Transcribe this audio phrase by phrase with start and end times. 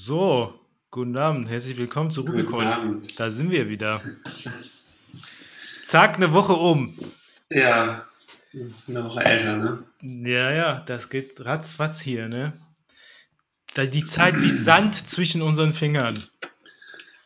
[0.00, 0.54] So,
[0.92, 2.64] guten Abend, herzlich willkommen zu Guten Rubicon.
[2.66, 3.18] Abend.
[3.18, 4.00] Da sind wir wieder.
[5.82, 6.96] Zack, eine Woche um.
[7.50, 8.06] Ja,
[8.86, 9.82] eine Woche älter, ne?
[10.02, 12.52] Ja, ja, das geht ratzfatz hier, ne?
[13.74, 16.16] Da die Zeit wie Sand zwischen unseren Fingern.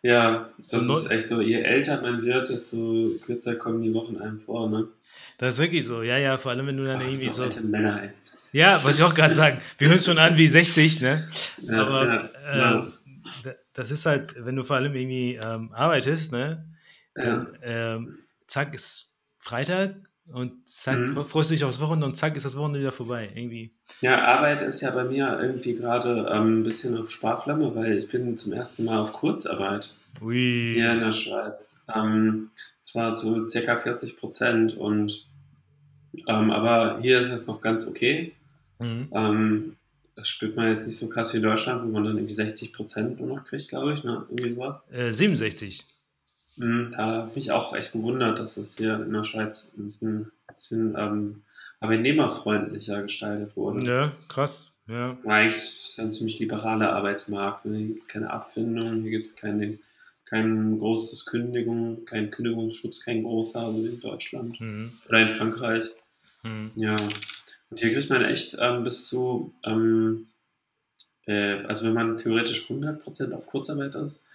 [0.03, 1.43] Ja, So das neu- ist echt so.
[1.43, 4.89] Je älter man wird, desto kürzer kommen die Wochen einem vor, ne?
[5.37, 6.01] Das ist wirklich so.
[6.03, 7.43] Ja, ja, vor allem wenn du dann Ach, irgendwie so so.
[7.43, 8.11] alte Männer, ey.
[8.53, 9.61] Ja, wollte ich auch gerade sagen.
[9.79, 11.27] Wir hören schon an wie 60, ne?
[11.71, 12.83] Aber ja, äh,
[13.45, 16.67] d- das ist halt, wenn du vor allem irgendwie ähm, arbeitest, ne?
[17.15, 21.25] Dann ähm, zack ist Freitag und zack Mhm.
[21.27, 23.31] freust du dich aufs Wochenende und zack ist das Wochenende wieder vorbei.
[23.35, 23.73] Irgendwie.
[24.01, 28.09] Ja, Arbeit ist ja bei mir irgendwie gerade ähm, ein bisschen auf Sparflamme, weil ich
[28.09, 30.73] bin zum ersten Mal auf Kurzarbeit Ui.
[30.75, 31.85] hier in der Schweiz.
[31.95, 32.51] Ähm,
[32.83, 33.77] zwar zu ca.
[33.77, 35.27] 40 Prozent und
[36.29, 38.33] ähm, aber hier ist es noch ganz okay.
[38.83, 39.09] Mhm.
[39.13, 39.77] Ähm,
[40.15, 42.73] das spürt man jetzt nicht so krass wie in Deutschland, wo man dann irgendwie 60
[42.75, 44.27] Prozent nur noch kriegt, glaube ich, ne?
[44.29, 44.83] Irgendwie sowas.
[44.91, 45.87] Äh, 67.
[46.57, 50.31] Mhm, da habe ich auch echt gewundert, dass das hier in der Schweiz ein bisschen,
[50.55, 51.43] bisschen ähm,
[51.81, 53.85] arbeitnehmerfreundlicher gestaltet wurde.
[53.87, 54.73] Ja, krass.
[54.87, 55.17] Ja.
[55.25, 57.65] Eigentlich ist es ein ziemlich liberaler Arbeitsmarkt.
[57.65, 57.79] Ne?
[57.79, 59.79] Hier gibt es keine Abfindung, hier gibt es keine,
[60.27, 64.93] kein großes Kündigung, kein Kündigungsschutz, kein großer, wie in Deutschland Mhm.
[65.09, 65.85] oder in Frankreich.
[66.43, 66.71] Mhm.
[66.77, 66.97] Ja,
[67.73, 70.27] und hier kriegt man echt ähm, bis zu, ähm,
[71.27, 74.29] äh, also wenn man theoretisch 100% auf Kurzarbeit ist,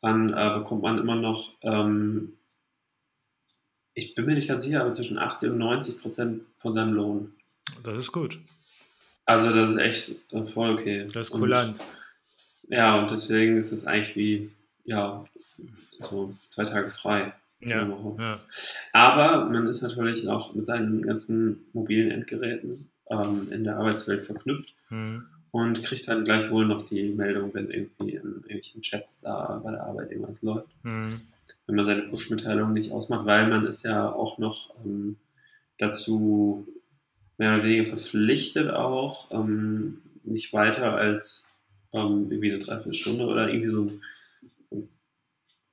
[0.00, 2.34] dann äh, bekommt man immer noch, ähm,
[3.94, 7.34] ich bin mir nicht ganz sicher, aber zwischen 80 und 90% von seinem Lohn.
[7.82, 8.38] Das ist gut.
[9.24, 11.06] Also das ist echt äh, voll okay.
[11.06, 11.80] Das ist Und- kulant.
[12.68, 14.50] Ja, und deswegen ist es eigentlich wie,
[14.84, 15.24] ja,
[16.00, 17.32] so zwei Tage frei.
[17.60, 17.88] Ja.
[17.88, 18.22] Woche.
[18.22, 18.40] ja.
[18.92, 24.74] Aber man ist natürlich auch mit seinen ganzen mobilen Endgeräten ähm, in der Arbeitswelt verknüpft
[24.90, 25.24] Mhm.
[25.50, 29.82] und kriegt dann gleichwohl noch die Meldung, wenn irgendwie in irgendwelchen Chats da bei der
[29.84, 30.68] Arbeit irgendwas läuft.
[30.82, 31.20] Mhm.
[31.66, 35.16] Wenn man seine Push-Mitteilung nicht ausmacht, weil man ist ja auch noch ähm,
[35.78, 36.66] dazu
[37.38, 41.56] mehr oder weniger verpflichtet auch, ähm, nicht weiter als
[41.92, 44.02] ähm, irgendwie eine Dreiviertelstunde oder irgendwie so, ein-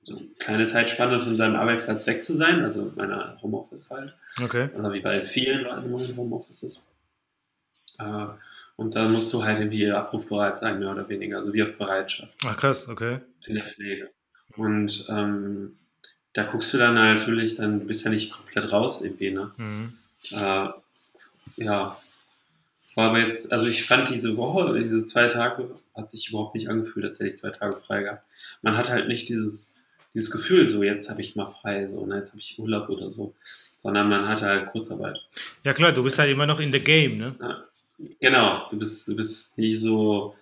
[0.03, 4.15] so eine kleine Zeitspanne von seinem Arbeitsplatz weg zu sein, also meiner Homeoffice halt.
[4.41, 4.69] Okay.
[4.75, 6.87] Also wie bei vielen Leuten im Homeoffice ist.
[7.99, 8.25] Äh,
[8.77, 12.33] und da musst du halt irgendwie abrufbereit sein, mehr oder weniger, also wie auf Bereitschaft
[12.45, 13.19] Ach krass, okay.
[13.45, 14.09] in der Pflege.
[14.55, 15.77] Und ähm,
[16.33, 19.51] da guckst du dann natürlich, dann du bist ja nicht komplett raus irgendwie, ne?
[19.57, 19.93] Mhm.
[20.31, 20.69] Äh,
[21.57, 21.97] ja.
[22.95, 26.69] War aber jetzt, also ich fand diese Woche, diese zwei Tage, hat sich überhaupt nicht
[26.69, 28.23] angefühlt, als hätte ich zwei Tage frei gehabt.
[28.61, 29.77] Man hat halt nicht dieses,
[30.13, 33.09] dieses Gefühl, so jetzt habe ich mal frei, so, ne, jetzt habe ich Urlaub oder
[33.09, 33.33] so,
[33.77, 35.17] sondern man hatte halt Kurzarbeit.
[35.65, 37.35] Ja klar, du bist halt immer noch in the game, ne?
[38.19, 40.35] Genau, du bist, du bist nicht so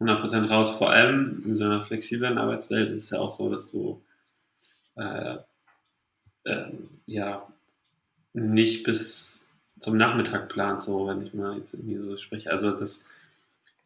[0.00, 0.76] 100% raus.
[0.76, 4.00] Vor allem in so einer flexiblen Arbeitswelt ist es ja auch so, dass du
[4.96, 5.36] äh,
[6.46, 7.46] ähm, ja
[8.32, 9.48] nicht bis
[9.78, 12.50] zum Nachmittag planst, so wenn ich mal jetzt irgendwie so spreche.
[12.50, 13.08] Also das,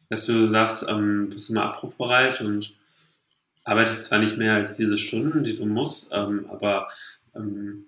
[0.09, 2.73] dass du sagst, ähm, bist du mal abrufbereit und
[3.65, 6.87] arbeitest zwar nicht mehr als diese Stunden, die du musst, ähm, aber
[7.35, 7.85] ähm,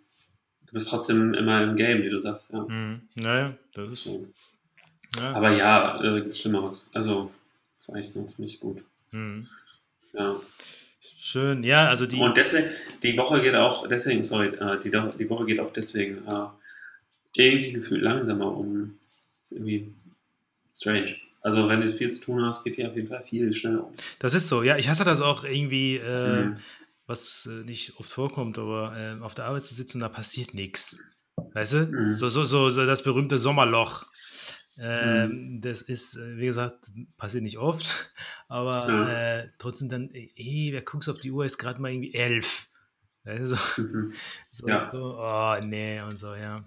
[0.65, 2.65] du bist trotzdem immer im Game, wie du sagst, ja.
[2.67, 3.01] Mhm.
[3.15, 4.03] Naja, das ist.
[4.03, 4.27] So.
[5.15, 5.33] Ja.
[5.33, 6.89] Aber ja, äh, gibt Schlimmeres.
[6.93, 7.31] Also,
[7.88, 8.81] eigentlich noch ziemlich gut.
[9.11, 9.47] Mhm.
[10.13, 10.35] Ja.
[11.19, 12.17] Schön, ja, also die.
[12.17, 12.69] Und deswegen,
[13.03, 16.47] die Woche geht auch, deswegen, sorry, äh, die, die Woche geht auch deswegen äh,
[17.33, 18.97] irgendwie gefühlt langsamer um.
[19.41, 19.94] Ist irgendwie
[20.73, 21.15] strange.
[21.47, 23.94] Also, wenn du viel zu tun hast, geht die auf jeden Fall viel schneller um.
[24.19, 26.58] Das ist so, ja, ich hasse das auch irgendwie, äh, Mhm.
[27.06, 31.00] was äh, nicht oft vorkommt, aber äh, auf der Arbeit zu sitzen, da passiert nichts.
[31.53, 31.86] Weißt du?
[31.86, 32.07] Mhm.
[32.09, 34.06] So, so, so, so das berühmte Sommerloch.
[34.78, 38.12] Ähm, Das ist, äh, wie gesagt, passiert nicht oft,
[38.50, 39.40] aber Ja.
[39.40, 42.68] äh, trotzdem dann, ey, wer guckt auf die Uhr, ist gerade mal irgendwie elf.
[43.24, 44.12] Weißt du, so, Mhm.
[44.52, 44.90] so, Ja.
[44.91, 46.62] so, oh, nee, und so, ja.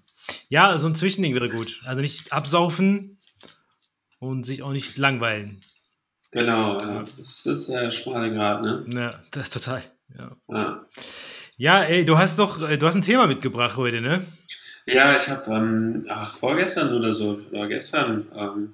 [0.48, 1.80] Ja, so ein Zwischending wäre gut.
[1.84, 3.19] Also nicht absaufen
[4.20, 5.58] und sich auch nicht langweilen.
[6.30, 7.04] Genau, ja.
[7.18, 8.84] Das ist der schmale Grad, ne?
[8.88, 9.82] Ja, das total.
[10.16, 10.36] Ja.
[10.48, 10.86] Ja.
[11.56, 14.24] Ja, ey, du hast doch, äh, du hast ein Thema mitgebracht heute, ne?
[14.86, 18.72] Ja, ich habe ähm, ach, vorgestern oder so, oder gestern, ähm,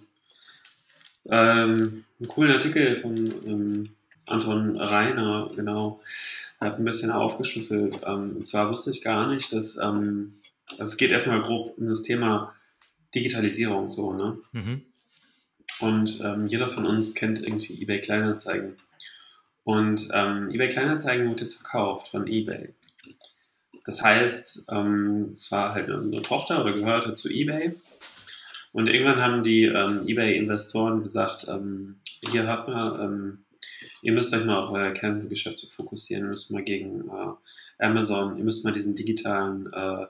[1.28, 3.16] ähm, einen coolen Artikel von
[3.46, 3.88] ähm,
[4.26, 6.00] Anton Reiner, genau,
[6.60, 8.00] hat ein bisschen aufgeschlüsselt.
[8.06, 10.34] Ähm, und zwar wusste ich gar nicht, dass, ähm,
[10.72, 12.54] also es geht erstmal grob um das Thema
[13.14, 14.38] Digitalisierung so, ne?
[14.52, 14.82] Mhm.
[15.80, 18.76] Und ähm, jeder von uns kennt irgendwie eBay Kleinanzeigen.
[19.64, 22.74] Und ähm, eBay Kleinanzeigen wird jetzt verkauft von eBay.
[23.84, 27.74] Das heißt, ähm, es war halt unsere Tochter oder gehörte zu eBay.
[28.72, 32.00] Und irgendwann haben die ähm, eBay-Investoren gesagt, ähm,
[32.30, 33.44] hier hat man, ähm,
[34.02, 37.32] ihr müsst euch mal auf euer Kerngeschäft fokussieren, ihr müsst mal gegen äh,
[37.78, 40.06] Amazon, ihr müsst mal diesen digitalen äh,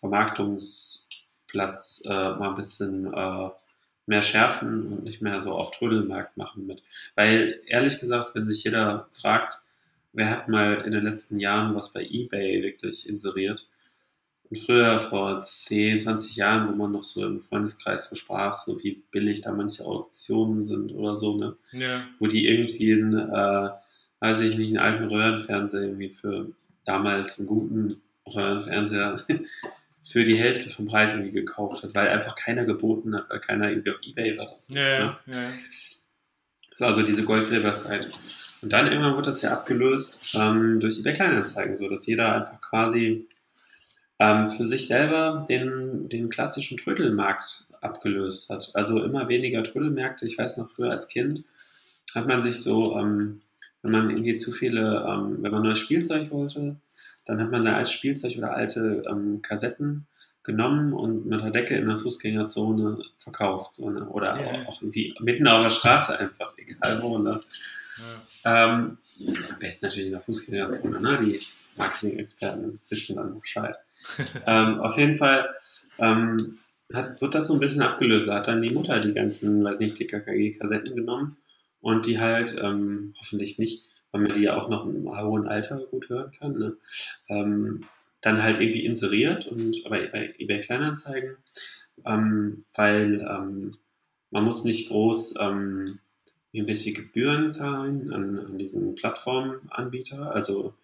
[0.00, 3.48] Vermarktungsplatz äh, mal ein bisschen äh,
[4.06, 6.82] mehr schärfen und nicht mehr so auf Trödelmarkt machen mit.
[7.14, 9.58] Weil ehrlich gesagt, wenn sich jeder fragt,
[10.12, 13.66] wer hat mal in den letzten Jahren was bei eBay wirklich inseriert,
[14.50, 19.02] und früher, vor 10, 20 Jahren, wo man noch so im Freundeskreis versprach, so wie
[19.10, 21.56] billig da manche Auktionen sind oder so, ne?
[21.72, 22.02] Ja.
[22.18, 23.70] Wo die irgendwie einen, äh,
[24.20, 26.50] weiß ich nicht, einen alten Röhrenfernseher irgendwie für
[26.84, 29.24] damals einen guten Röhrenfernseher
[30.04, 33.70] für die Hälfte vom Preis irgendwie gekauft hat, weil einfach keiner geboten hat, weil keiner
[33.70, 34.54] irgendwie auf Ebay war.
[34.60, 35.52] So, ja, ja, ja.
[36.70, 38.08] Das war also diese Goldgräberzeit.
[38.60, 42.60] Und dann irgendwann wird das ja abgelöst ähm, durch eBay Kleinanzeigen, so dass jeder einfach
[42.60, 43.28] quasi
[44.18, 48.70] ähm, für sich selber den, den klassischen Trödelmarkt abgelöst hat.
[48.74, 50.26] Also immer weniger Trödelmärkte.
[50.26, 51.44] Ich weiß noch, früher als Kind
[52.14, 53.42] hat man sich so, ähm,
[53.82, 56.76] wenn man irgendwie zu viele, ähm, wenn man neues Spielzeug wollte,
[57.24, 60.06] dann hat man da als Spielzeug oder alte ähm, Kassetten
[60.42, 63.78] genommen und mit der Decke in der Fußgängerzone verkauft.
[63.78, 64.46] Oder Ja.
[64.62, 67.18] auch, auch irgendwie mitten auf der Straße einfach, egal wo.
[67.18, 67.40] Ne?
[68.44, 68.74] Ja.
[68.74, 71.18] Ähm, am besten natürlich in der Fußgängerzone, ne?
[71.22, 71.38] Die
[71.76, 73.76] Marketing-Experten wissen dann Bescheid.
[74.46, 75.48] ähm, auf jeden Fall
[75.98, 76.58] ähm,
[76.92, 78.28] hat, wird das so ein bisschen abgelöst.
[78.28, 81.38] Da hat dann die Mutter die ganzen, weiß nicht, DKKG-Kassetten genommen
[81.80, 85.78] und die halt, ähm, hoffentlich nicht, weil man die ja auch noch im hohen Alter
[85.90, 86.76] gut hören kann, ne?
[87.28, 87.84] ähm,
[88.20, 91.36] dann halt irgendwie inseriert und aber bei eBay Kleinanzeigen,
[92.06, 93.76] ähm, weil ähm,
[94.30, 95.98] man muss nicht groß ähm,
[96.52, 100.74] irgendwelche Gebühren zahlen an, an diesen Plattformanbieter, also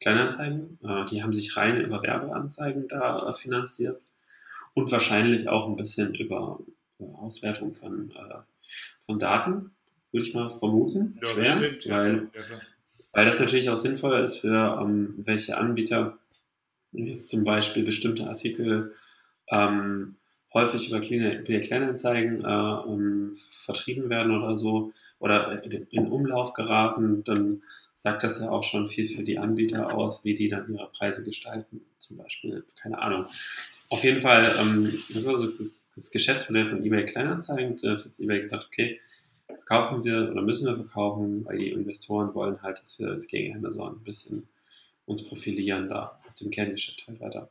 [0.00, 0.80] Kleinanzeigen.
[0.82, 4.00] Äh, die haben sich rein über Werbeanzeigen da äh, finanziert
[4.74, 6.58] und wahrscheinlich auch ein bisschen über
[6.98, 8.34] äh, Auswertung von, äh,
[9.06, 9.70] von Daten,
[10.10, 11.16] würde ich mal vermuten.
[11.22, 11.96] Ja, Schwer, bestimmt, ja.
[11.96, 12.60] weil Ja.
[13.12, 16.18] Weil das natürlich auch sinnvoller ist für ähm, welche Anbieter
[16.92, 18.94] jetzt zum Beispiel bestimmte Artikel
[19.48, 20.16] ähm,
[20.52, 27.62] häufig über Kleinanzeigen äh, ähm, vertrieben werden oder so oder in, Umlauf geraten, dann
[27.94, 31.22] sagt das ja auch schon viel für die Anbieter aus, wie die dann ihre Preise
[31.22, 32.64] gestalten, zum Beispiel.
[32.80, 33.26] Keine Ahnung.
[33.90, 35.52] Auf jeden Fall, ähm, das war so
[35.94, 37.78] das Geschäftsmodell von eBay Kleinanzeigen.
[37.82, 38.98] Da hat jetzt eBay gesagt, okay,
[39.56, 43.56] verkaufen wir oder müssen wir verkaufen, weil die Investoren wollen halt, dass wir jetzt gegen
[43.56, 44.48] Amazon ein bisschen
[45.06, 47.50] uns profilieren da auf dem Kerngeschäft halt weiter.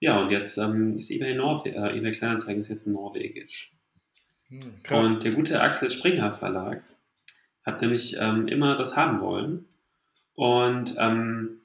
[0.00, 3.72] Ja, und jetzt ähm, ist eBay, Norwe äh, eBay Kleinanzeigen ist jetzt norwegisch.
[4.48, 4.74] Hm.
[4.90, 6.82] Und der gute Axel Springer Verlag
[7.64, 9.64] hat nämlich ähm, immer das haben wollen
[10.34, 11.60] und ähm,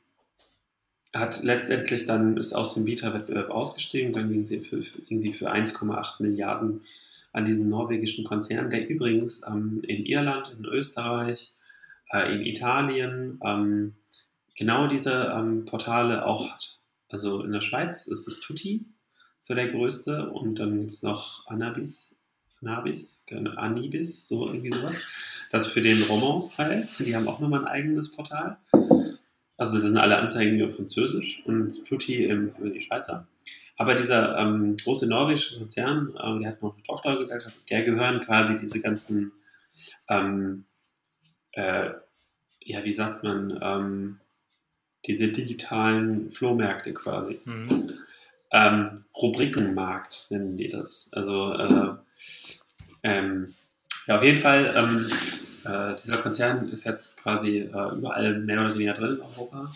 [1.14, 4.14] hat letztendlich dann ist aus dem Bieterwettbewerb ausgestiegen.
[4.14, 6.82] Dann ging sie für, für irgendwie für 1,8 Milliarden
[7.38, 11.54] an diesen norwegischen Konzern, der übrigens ähm, in Irland, in Österreich,
[12.12, 13.94] äh, in Italien ähm,
[14.56, 16.80] genau diese ähm, Portale auch hat.
[17.10, 18.86] Also in der Schweiz ist es Tutti,
[19.40, 22.16] so der größte, und dann gibt es noch Anabis,
[22.62, 24.96] Anabis, keine- Anibis, so irgendwie sowas.
[25.52, 26.88] Das für den Romance-Teil.
[27.00, 28.58] Die haben auch nochmal ein eigenes Portal.
[29.58, 33.28] Also das sind alle Anzeigen nur Französisch und Tutti für die Schweizer.
[33.78, 38.58] Aber dieser ähm, große norwegische Konzern, äh, der hat noch eine Tochtergesellschaft, der gehören quasi
[38.58, 39.32] diese ganzen,
[40.10, 40.66] ähm,
[41.52, 41.92] äh,
[42.60, 44.20] ja, wie sagt man, ähm,
[45.06, 47.40] diese digitalen Flohmärkte quasi.
[47.46, 47.94] Mhm.
[48.52, 51.12] Ähm, Rubrikenmarkt nennen die das.
[51.14, 51.94] Also, äh,
[53.04, 53.54] ähm,
[54.08, 55.06] ja, auf jeden Fall, ähm,
[55.66, 59.70] äh, dieser Konzern ist jetzt quasi äh, überall mehr oder weniger drin in Europa.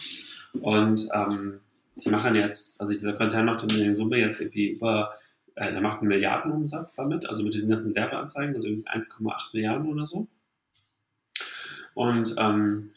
[0.54, 1.60] Und ähm,
[1.96, 5.18] die machen jetzt, also dieser Konzern macht in Summe jetzt irgendwie über,
[5.56, 9.92] äh, der macht einen Milliardenumsatz damit, also mit diesen ganzen Werbeanzeigen, also irgendwie 1,8 Milliarden
[9.92, 10.28] oder so.
[11.94, 12.92] Und ähm,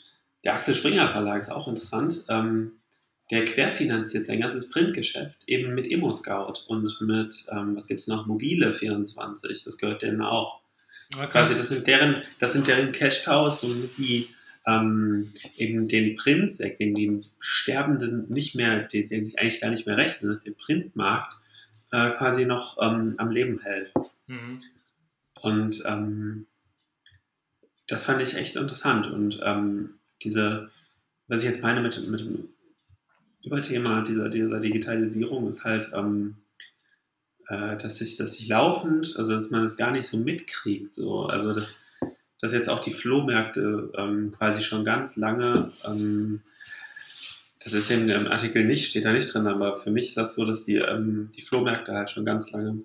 [0.45, 2.25] der Axel Springer Verlag ist auch interessant.
[2.29, 2.73] Ähm,
[3.31, 8.27] der querfinanziert sein ganzes Printgeschäft eben mit ImmoScout und mit, ähm, was gibt es noch,
[8.27, 10.61] Mobile24, das gehört denen auch.
[11.17, 14.29] Ja, Quasi, das sind deren, das sind deren Cash-Cows und die
[14.66, 19.87] ähm, eben den Print, den, den Sterbenden nicht mehr, den, den sich eigentlich gar nicht
[19.87, 21.35] mehr rechnet, den Printmarkt
[21.92, 23.92] äh, quasi noch ähm, am Leben hält.
[24.26, 24.62] Mhm.
[25.40, 26.47] Und ähm,
[27.87, 29.06] das fand ich echt interessant.
[29.06, 30.71] Und ähm, diese,
[31.28, 32.49] was ich jetzt meine mit, mit dem
[33.44, 36.37] Überthema dieser, dieser Digitalisierung ist halt, ähm,
[37.49, 40.94] äh, dass sich dass sich laufend, also dass man es gar nicht so mitkriegt.
[40.94, 41.26] So.
[41.26, 41.84] Also dass,
[42.45, 46.43] dass jetzt auch die Flohmärkte ähm, quasi schon ganz lange, ähm,
[47.61, 50.35] das ist in dem Artikel nicht, steht da nicht drin, aber für mich ist das
[50.35, 52.83] so, dass die, ähm, die Flohmärkte halt schon ganz lange,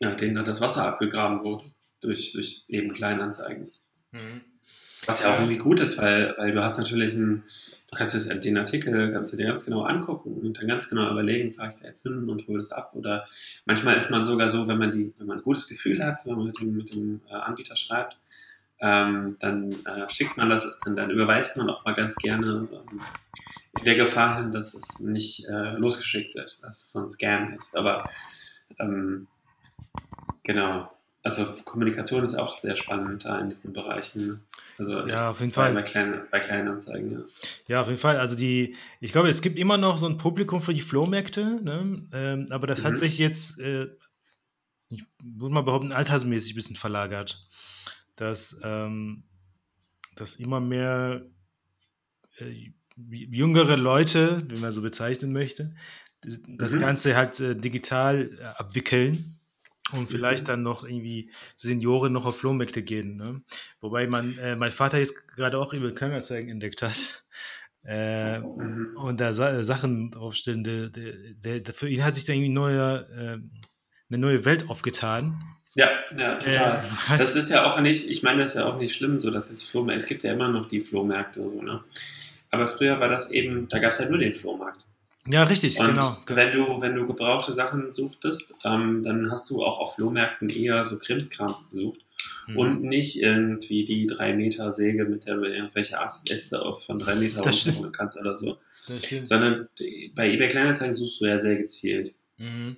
[0.00, 1.64] ja, denen da das Wasser abgegraben wurde
[2.00, 3.70] durch, durch eben Kleinanzeigen.
[4.12, 4.40] Mhm.
[5.04, 7.44] Was ja auch irgendwie gut ist, weil, weil du hast natürlich einen,
[7.90, 11.10] du kannst jetzt den Artikel, kannst du dir ganz genau angucken und dann ganz genau
[11.10, 12.92] überlegen, fahre ich da jetzt hin und hole das ab.
[12.94, 13.28] Oder
[13.66, 16.36] manchmal ist man sogar so, wenn man die, wenn man ein gutes Gefühl hat, wenn
[16.36, 18.16] man mit dem, mit dem äh, Anbieter schreibt,
[18.80, 23.00] ähm, dann äh, schickt man das und dann überweist man auch mal ganz gerne ähm,
[23.72, 27.54] in der Gefahr hin, dass es nicht äh, losgeschickt wird, dass es so ein Scam
[27.54, 27.76] ist.
[27.76, 28.08] Aber
[28.78, 29.26] ähm,
[30.42, 30.92] genau.
[31.22, 34.40] Also Kommunikation ist auch sehr spannend da in diesen Bereichen.
[34.78, 35.74] Also Ja, auf jeden Fall.
[35.74, 37.18] bei, kleinen, bei Kleinanzeigen, ja.
[37.66, 38.18] Ja, auf jeden Fall.
[38.18, 42.02] Also die, ich glaube, es gibt immer noch so ein Publikum für die Flohmärkte, ne?
[42.12, 42.98] ähm, aber das hat Mhm.
[42.98, 43.88] sich jetzt, äh,
[44.88, 47.46] ich würde mal behaupten, altersmäßig ein bisschen verlagert.
[48.18, 49.24] Dass, ähm,
[50.16, 51.22] dass immer mehr
[52.38, 55.74] äh, jüngere Leute, wenn man so bezeichnen möchte,
[56.58, 56.78] das Mhm.
[56.78, 59.38] Ganze halt äh, digital äh, abwickeln
[59.92, 60.46] und vielleicht Mhm.
[60.48, 63.16] dann noch irgendwie Senioren noch auf Flohmärkte gehen.
[63.16, 63.42] Ne?
[63.80, 67.24] Wobei man, äh, mein Vater jetzt gerade auch über Kleinanzeigen entdeckt hat.
[67.84, 68.96] Äh, Mhm.
[68.96, 72.52] und da Sa Sachen draufstellen, der, der, der, der, für ihn hat sich da irgendwie
[72.52, 73.38] neue, äh,
[74.10, 75.40] eine neue Welt aufgetan.
[75.74, 76.84] Ja, ja, total.
[77.14, 79.30] Äh, Das ist ja auch nicht, ich meine, das ist ja auch nicht schlimm, so
[79.30, 81.82] dass es Flohmärkte, es gibt ja immer noch die Flohmärkte, so, ne?
[82.50, 84.84] Aber früher war das eben, da gab es halt nur den Flohmarkt.
[85.26, 86.16] ja, richtig, Und genau.
[86.26, 90.84] wenn du, wenn du gebrauchte Sachen suchtest, ähm, dann hast du auch auf Flohmärkten eher
[90.86, 92.00] so Krimskrams gesucht
[92.48, 92.56] Mhm.
[92.56, 96.98] und nicht irgendwie die 3 Meter Säge, mit der du irgendwelche Ast- Äste auf von
[96.98, 98.56] 3 Meter runterholen kannst oder so.
[98.88, 99.26] Das stimmt.
[99.26, 102.14] Sondern die- bei eBay Kleinanzeigen suchst du ja sehr gezielt.
[102.38, 102.76] Mhm.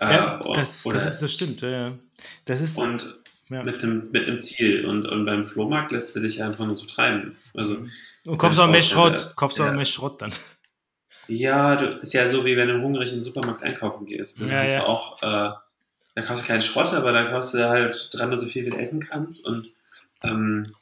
[0.00, 1.96] Äh, Ja, o- das, oder, das, ist, das stimmt, ja.
[2.44, 3.62] Das ist, und ja.
[3.64, 4.84] mit einem, mit einem Ziel.
[4.86, 7.36] Und, und beim Flohmarkt lässt du dich einfach nur so treiben.
[7.54, 7.86] Also,
[8.26, 9.72] und kaufst auch mehr auch Schrott, sehr- kaufst auch ja.
[9.72, 10.32] mehr Schrott dann.
[11.28, 14.40] ja, du, ist ja so, wie wenn du hungrig in den Supermarkt einkaufen gehst.
[14.40, 14.48] Ne?
[14.52, 14.84] Ja, ja.
[14.84, 15.50] auch, äh,
[16.16, 18.76] da kaufst du keinen Schrott, aber da kaufst du halt dreimal so viel, wie du
[18.76, 19.44] essen kannst.
[19.46, 19.70] Und
[20.22, 20.74] ähm,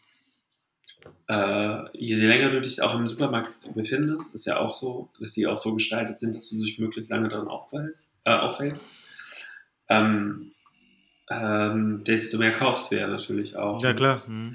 [1.28, 5.46] äh, je länger du dich auch im Supermarkt befindest, ist ja auch so, dass die
[5.46, 8.08] auch so gestaltet sind, dass du dich möglichst lange daran aufhältst.
[8.28, 8.90] Äh, aufhältst.
[9.88, 10.52] Ähm,
[11.30, 13.82] ähm, desto mehr kaufst du ja natürlich auch.
[13.82, 14.22] Ja, klar.
[14.26, 14.54] Mhm.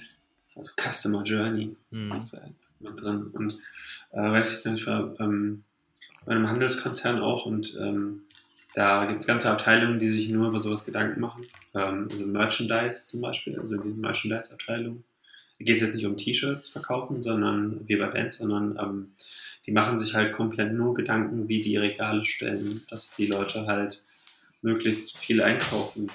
[0.55, 1.75] Also Customer Journey.
[1.89, 2.11] Mhm.
[2.11, 3.31] ist halt mit drin.
[3.33, 3.53] Und
[4.11, 5.63] äh, weiß ich nicht, ich war ähm,
[6.23, 8.25] bei einem Handelskonzern auch und ähm,
[8.75, 11.43] da gibt es ganze Abteilungen, die sich nur über sowas Gedanken machen.
[11.73, 15.03] Ähm, also Merchandise zum Beispiel, also in diesen Merchandise-Abteilungen.
[15.57, 19.13] Da geht es jetzt nicht um T-Shirts verkaufen, sondern wie bei Bands, sondern ähm,
[19.65, 24.03] die machen sich halt komplett nur Gedanken, wie die Regale stellen, dass die Leute halt
[24.61, 26.09] möglichst viel einkaufen.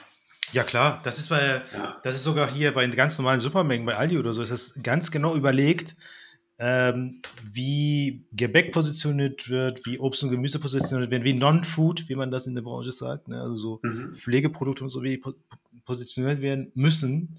[0.53, 1.01] Ja, klar.
[1.05, 2.01] Das ist bei, Ja.
[2.03, 4.75] das ist sogar hier bei den ganz normalen Supermärkten, bei Aldi oder so, ist das
[4.83, 5.95] ganz genau überlegt,
[6.59, 12.31] ähm, wie Gebäck positioniert wird, wie Obst und Gemüse positioniert werden, wie Non-Food, wie man
[12.31, 13.41] das in der Branche sagt, ne?
[13.41, 14.15] also so Mhm.
[14.15, 15.35] Pflegeprodukte und so wie po
[15.85, 17.39] positioniert werden müssen,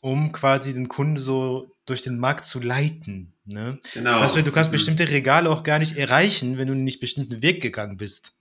[0.00, 3.32] um quasi den Kunden so durch den Markt zu leiten.
[3.44, 3.78] Ne?
[3.94, 4.20] Genau.
[4.20, 4.74] Weißt du, du kannst Mhm.
[4.74, 8.32] bestimmte Regale auch gar nicht erreichen, wenn du nicht bestimmten Weg gegangen bist.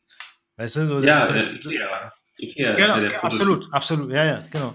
[0.58, 0.88] Weißt du?
[0.88, 2.14] So, Ja, das- äh, Ikea.
[2.38, 3.24] Ikea ist Genau, ja der Prototyp.
[3.24, 4.74] absolut, absolut, ja, ja, genau.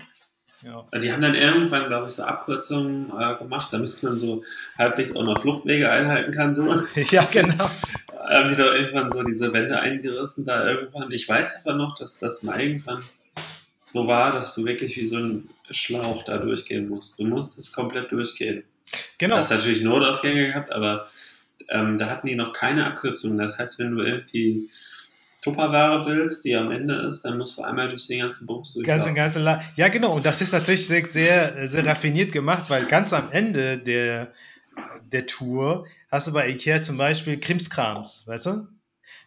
[0.62, 0.84] Ja.
[0.90, 4.42] Also die haben dann irgendwann, glaube ich, so Abkürzungen äh, gemacht, damit man so
[4.76, 6.54] halbwegs auch noch Fluchtwege einhalten kann.
[6.54, 6.62] So.
[7.10, 7.70] ja, genau.
[8.28, 11.12] haben die da irgendwann so diese Wände eingerissen da irgendwann.
[11.12, 13.04] Ich weiß aber noch, dass das mal irgendwann
[13.96, 17.18] so war, dass du wirklich wie so ein Schlauch da durchgehen musst.
[17.18, 18.62] Du musstest komplett durchgehen.
[19.18, 19.36] Genau.
[19.36, 21.08] Du hast natürlich Notausgänge gehabt, aber
[21.68, 23.38] ähm, da hatten die noch keine Abkürzungen.
[23.38, 24.70] Das heißt, wenn du irgendwie
[25.42, 29.14] Tupperware willst, die am Ende ist, dann musst du einmal durch den ganzen Bums durchlaufen.
[29.14, 30.14] ganze La ja, genau.
[30.14, 34.32] Und das ist natürlich sehr, sehr, sehr raffiniert gemacht, weil ganz am Ende der,
[35.12, 38.68] der Tour hast du bei Ikea zum Beispiel Krimskrams, weißt du?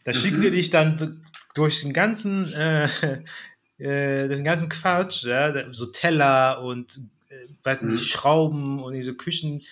[0.05, 0.15] Da Mhm.
[0.15, 1.23] schicken die dich dann
[1.55, 2.87] durch den ganzen, äh,
[3.79, 8.05] äh, den ganzen Quatsch, ja, so Teller und, äh, weiß nicht, Mhm.
[8.05, 9.63] Schrauben und diese Küchen.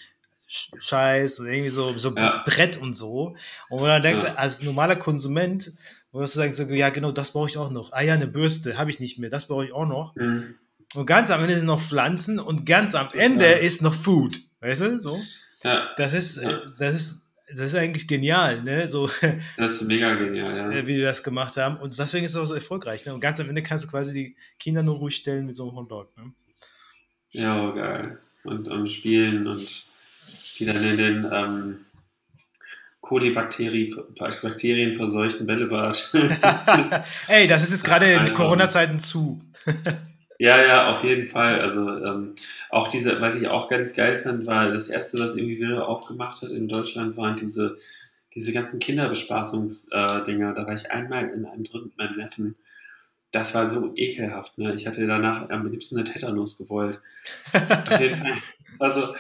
[0.50, 2.42] Scheiß und irgendwie so, so Ja.
[2.46, 3.36] Brett und so.
[3.70, 4.36] Und wenn du denkst, Ja.
[4.36, 5.74] als normaler Konsument,
[6.14, 7.92] wirst du sagen, so, ja, genau, das brauche ich auch noch.
[7.92, 10.16] Ah ja, eine Bürste habe ich nicht mehr, das brauche ich auch noch.
[10.16, 10.56] Mhm.
[10.96, 13.10] Und ganz am Ende sind noch Pflanzen und ganz am.
[13.14, 14.40] Ende ist noch Food.
[14.62, 15.02] Weißt du?
[15.02, 15.20] So.
[15.64, 16.50] Ja, Das ist, Ja.
[16.50, 18.88] äh, das ist, das ist eigentlich genial, ne?
[18.88, 19.10] So,
[19.58, 20.72] das ist mega genial, ja.
[20.72, 21.77] äh, wie die das gemacht haben.
[21.77, 23.06] Und deswegen ist es auch so erfolgreich.
[23.06, 23.13] Ne?
[23.13, 25.77] Und ganz am Ende kannst du quasi die Kinder nur ruhig stellen mit so einem
[25.77, 26.16] Hotdog.
[26.18, 26.34] Ne?
[27.32, 28.20] Ja, geil.
[28.44, 29.86] Und, und spielen und
[30.60, 31.77] die dann in den ähm,
[33.01, 36.12] Kolibakterien verseuchten Bällebad.
[37.27, 38.34] Ey, das ist jetzt gerade in.
[38.34, 39.42] Corona-Zeiten zu.
[40.39, 41.60] Ja, ja, auf jeden Fall.
[41.62, 42.36] Also ähm,
[42.70, 46.41] auch diese, was ich auch ganz geil fand, war das erste, was irgendwie wieder aufgemacht
[46.41, 47.77] hat in Deutschland, waren diese,
[48.36, 50.53] diese ganzen Kinderbespaßungsdinger.
[50.53, 52.56] da war ich einmal in einem drin mit meinem Neffen.
[53.32, 54.58] Das war so ekelhaft.
[54.58, 54.75] Ne?
[54.75, 57.01] Ich hatte danach am liebsten eine Tetanus gewollt.
[57.53, 58.34] Auf jeden Fall.
[58.79, 59.15] Also,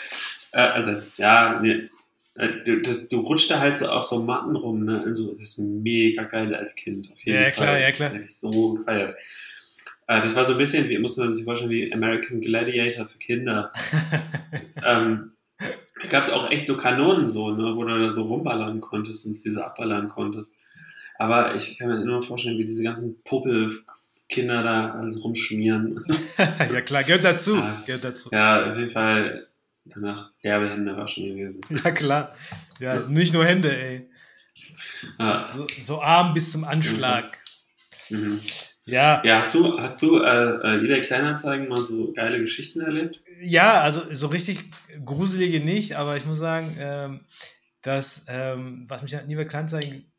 [0.51, 1.89] äh, also ja, nee.
[2.35, 5.01] Äh, du, du, du rutscht da halt so auf so Matten rum, ne?
[5.03, 7.11] Also, das ist mega geil als Kind.
[7.11, 7.51] Auf jeden Ja, Fall.
[7.51, 8.09] klar, ja, Das klar.
[8.13, 9.17] hab ich so gefeiert.
[10.07, 13.17] Äh, das war so ein bisschen, wie muss man sich vorstellen, wie American Gladiator für
[13.17, 13.71] Kinder.
[14.85, 15.33] ähm,
[16.01, 19.25] da gab es auch echt so Kanonen, so, ne, wo du da so rumballern konntest
[19.25, 20.51] und diese abballern konntest.
[21.17, 26.05] Aber ich kann mir nur vorstellen, wie diese ganzen Puppelkinder da alles rumschmieren.
[26.37, 27.55] ja, klar, gehört dazu.
[27.55, 27.81] Ja.
[27.85, 28.29] Gehört dazu.
[28.31, 29.47] ja, auf jeden Fall
[29.85, 31.61] danach derbe Hände waschen gewesen.
[31.83, 32.35] Ja, klar.
[32.79, 34.09] Ja, nicht nur Hände, ey.
[35.17, 37.25] Ja, So, so arm bis zum Anschlag.
[38.09, 38.39] mhm.
[38.87, 43.21] Ja, ja hast du, hast du äh, äh, eBay Kleinanzeigen mal so geile Geschichten erlebt?
[43.41, 44.71] ja, also so richtig
[45.05, 47.25] gruselige nicht, aber ich muss sagen, ähm,
[47.81, 50.11] dass, ähm, was mich an eBay Kleinanzeigen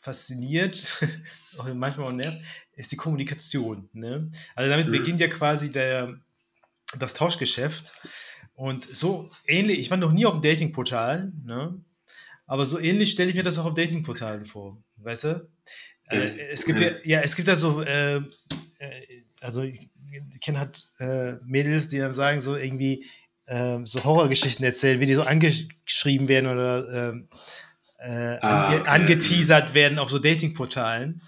[0.00, 1.02] fasziniert
[1.58, 2.38] und manchmal auch nervt,
[2.74, 3.88] ist die Kommunikation.
[3.92, 4.30] Ne?
[4.54, 4.92] Also damit Mhm.
[4.92, 6.18] beginnt ja quasi der,
[6.98, 7.92] das Tauschgeschäft.
[8.54, 11.78] Und so ähnlich, ich war noch nie auf dem Datingportal, ne?
[12.46, 14.82] aber so ähnlich stelle ich mir das auch auf Datingportalen vor.
[14.98, 15.48] Weißt du?
[16.08, 16.18] Äh,
[16.52, 18.22] es gibt ja, ja, es gibt ja so, äh, äh,
[19.40, 19.88] also ich,
[20.32, 23.06] ich kenne halt äh, Mädels, die dann sagen, so irgendwie
[23.48, 27.28] ähm, so Horrorgeschichten erzählen, wie die so angeschrieben werden oder ähm,
[27.98, 28.88] äh, Ah, ange okay.
[28.88, 31.22] angeteasert werden auf so Datingportalen.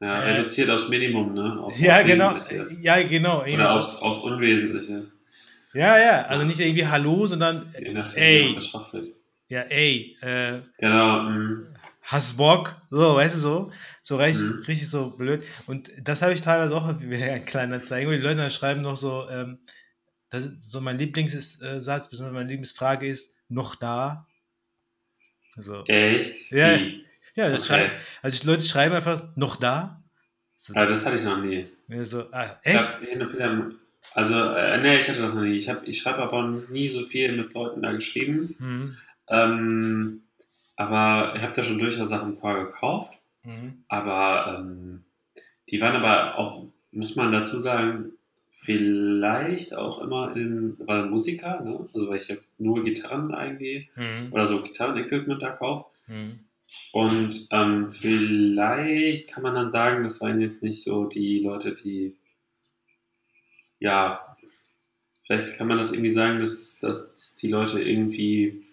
[0.00, 1.60] Ja, Äh, reduziert aufs Minimum, ne?
[1.60, 2.34] Aufs, Ja, aufs genau.
[2.80, 3.42] Ja, genau.
[3.42, 3.78] Oder so.
[3.78, 5.06] aufs, aufs Unwesentliche,
[5.74, 6.22] Ja, ja.
[6.26, 9.06] Also nicht irgendwie Hallo, sondern je nachdem, wie ey, betrachtet.
[9.48, 11.71] ja, ey, äh, Genau, mh.
[12.12, 12.76] Hast Bock?
[12.90, 13.72] So, weißt du so?
[14.02, 14.62] So richtig, Mhm.
[14.68, 15.42] richtig so blöd.
[15.66, 18.82] Und das habe ich teilweise auch wieder ein kleiner Zeichen, wo die Leute dann schreiben
[18.82, 19.58] noch so, ähm,
[20.30, 24.26] das ist so mein Lieblingssatz, beziehungsweise meine Lieblingsfrage ist, noch da?
[25.56, 25.84] So.
[25.86, 26.50] echt?
[26.50, 26.78] Ja.
[26.78, 27.04] Wie?
[27.34, 27.86] Ja, das Okay.
[27.86, 27.92] schreiben,
[28.22, 30.02] also die Leute schreiben einfach, noch da?
[30.56, 31.66] So, Ah, das hatte ich noch nie.
[31.88, 33.02] ja, so ah, echt?
[33.02, 33.70] wieder,
[34.14, 35.56] also, äh, nee, ich hatte das noch nie.
[35.56, 38.54] Ich, hab- ich schreibe aber nie so viel mit Leuten da geschrieben.
[38.58, 38.96] Mhm.
[39.28, 40.22] Ähm,
[40.82, 43.12] aber ich habe da schon durchaus Sachen ein paar gekauft.
[43.44, 43.74] Mhm.
[43.88, 45.04] Aber ähm,
[45.68, 48.12] die waren aber auch, muss man dazu sagen,
[48.50, 51.88] vielleicht auch immer in, weil Musiker, ne?
[51.92, 54.32] also weil ich ja nur Gitarren eigentlich Mhm.
[54.32, 55.86] oder so Gitarrenequipment da kaufe.
[56.08, 56.40] Mhm.
[56.92, 62.16] Und ähm, vielleicht kann man dann sagen, das waren jetzt nicht so die Leute, die,
[63.78, 64.36] ja,
[65.26, 68.64] vielleicht kann man das irgendwie sagen, dass, dass, dass die Leute irgendwie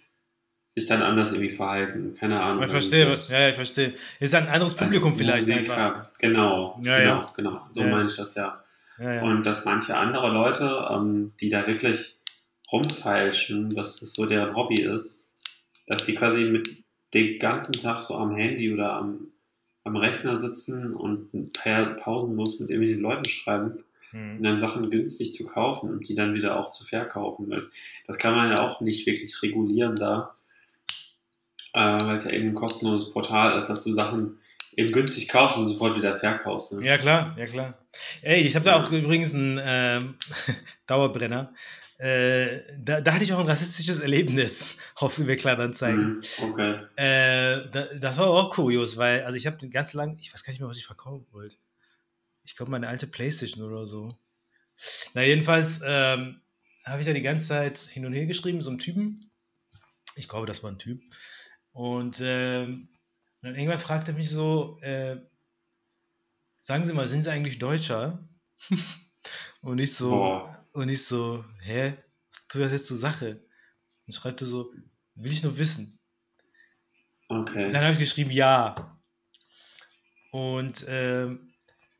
[0.80, 2.14] sich dann anders irgendwie verhalten.
[2.20, 2.64] Keine Ahnung.
[2.64, 3.94] Ich verstehe, Vielleicht- ja, ich verstehe.
[4.20, 6.10] Ist ein anderes Publikum vielleicht Musiker, einfach.
[6.20, 7.34] Genau, Ja, genau, ja.
[7.36, 7.62] genau.
[7.72, 7.88] So Ja.
[7.88, 8.64] meine ich das ja.
[9.22, 12.16] Und dass manche andere Leute, ähm, die da wirklich
[12.72, 15.28] rumfeilschen, dass das so deren Hobby ist,
[15.88, 16.70] dass die quasi mit
[17.14, 19.28] den ganzen Tag so am Handy oder am,
[19.84, 21.30] am Rechner sitzen und
[22.04, 24.44] pausenlos mit irgendwelchen Leuten schreiben und Mhm.
[24.44, 27.50] dann Sachen günstig zu kaufen und die dann wieder auch zu verkaufen.
[27.50, 27.74] Das,
[28.08, 30.36] das kann man ja auch nicht wirklich regulieren da,
[31.74, 34.40] äh, weil es ja eben ein kostenloses Portal ist, dass du Sachen
[34.76, 36.72] eben günstig kaufst und sofort wieder verkaufst.
[36.74, 36.86] Ne?
[36.86, 37.78] Ja, klar, ja, klar.
[38.22, 40.16] Ey, ich habe da auch übrigens einen ähm,
[40.88, 41.54] Dauerbrenner.
[41.98, 46.20] Äh, da, da hatte ich auch ein rassistisches Erlebnis auf eBay Kleinanzeigen.
[46.20, 46.80] Mhm, okay.
[46.96, 50.54] Äh, da, das war auch kurios, weil, also ich habe ganz lang, ich weiß gar
[50.54, 51.58] nicht mehr, was ich verkaufen wollte.
[52.46, 54.18] Ich glaube, meine alte Playstation oder so.
[55.14, 56.40] Na, jedenfalls ähm,
[56.86, 59.30] habe ich da die ganze Zeit hin und her geschrieben, so einem Typen.
[60.16, 61.02] Ich glaube, das war ein Typ.
[61.80, 62.90] Und ähm,
[63.42, 65.16] dann irgendwann fragte er mich so, äh,
[66.60, 68.28] sagen Sie mal, sind Sie eigentlich Deutscher?
[69.62, 70.68] und ich so, Boah.
[70.74, 71.94] und ich so, hä,
[72.34, 73.42] was tut das jetzt zur Sache?
[74.06, 74.74] Und schreibt er so,
[75.16, 75.98] will ich nur wissen.
[77.30, 77.72] Okay.
[77.72, 79.00] Dann habe ich geschrieben, ja.
[80.34, 81.54] Und ähm,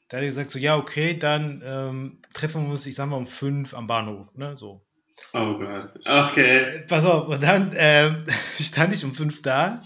[0.10, 3.16] da hat er gesagt, so, ja, okay, dann ähm, treffen wir uns, ich sag mal,
[3.16, 4.86] um fünf am Bahnhof, ne, so.
[5.34, 5.92] Oh Gott.
[6.06, 6.84] Okay.
[6.88, 8.26] Pass auf, und dann ähm,
[8.60, 9.84] stand ich um fünf da,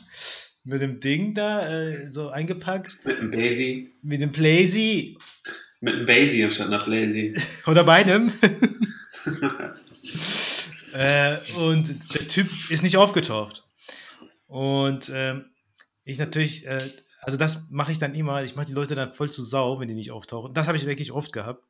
[0.64, 3.92] mit dem Ding da, äh, so eingepackt, Mit einem Basie.
[4.02, 5.18] mit dem Playsy
[5.82, 7.36] Mit einem Basie anstatt einer Blazy.
[7.68, 8.32] oder beidem.
[10.94, 13.64] äh, und der Typ ist nicht aufgetaucht.
[14.48, 15.46] Und ähm,
[16.06, 16.78] ich natürlich, äh,
[17.22, 19.88] also das mache ich dann immer, ich mache die Leute dann voll zu Sau, wenn
[19.88, 20.54] die nicht auftauchen.
[20.54, 21.64] Das habe ich wirklich oft gehabt.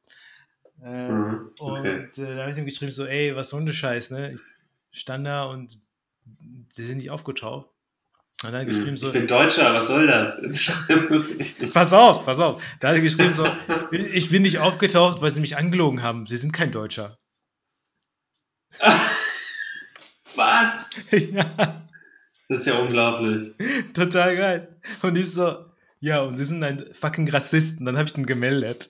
[0.83, 1.99] Äh, Mhm, okay.
[1.99, 4.33] Und äh, da habe ich ihm geschrieben, so, ey, was soll denn der Scheiß, ne?
[4.91, 5.77] Ich stand da und
[6.73, 7.67] sie sind nicht aufgetaucht.
[8.43, 8.97] Und dann er geschrieben Mhm.
[8.97, 10.41] so, Ich bin Deutscher, was soll das?
[11.73, 12.61] Pass auf, pass auf.
[12.81, 13.47] Da hat er geschrieben so,
[13.91, 16.25] ich bin nicht aufgetaucht, weil sie mich angelogen haben.
[16.25, 17.17] Sie sind kein Deutscher.
[20.35, 21.05] Was?
[21.11, 21.85] ja,
[22.49, 23.53] Das ist ja unglaublich.
[23.93, 24.75] total geil.
[25.01, 25.65] Und ich so,
[25.99, 27.79] ja, und sie sind ein fucking Rassist.
[27.79, 28.89] Und dann habe ich den gemeldet.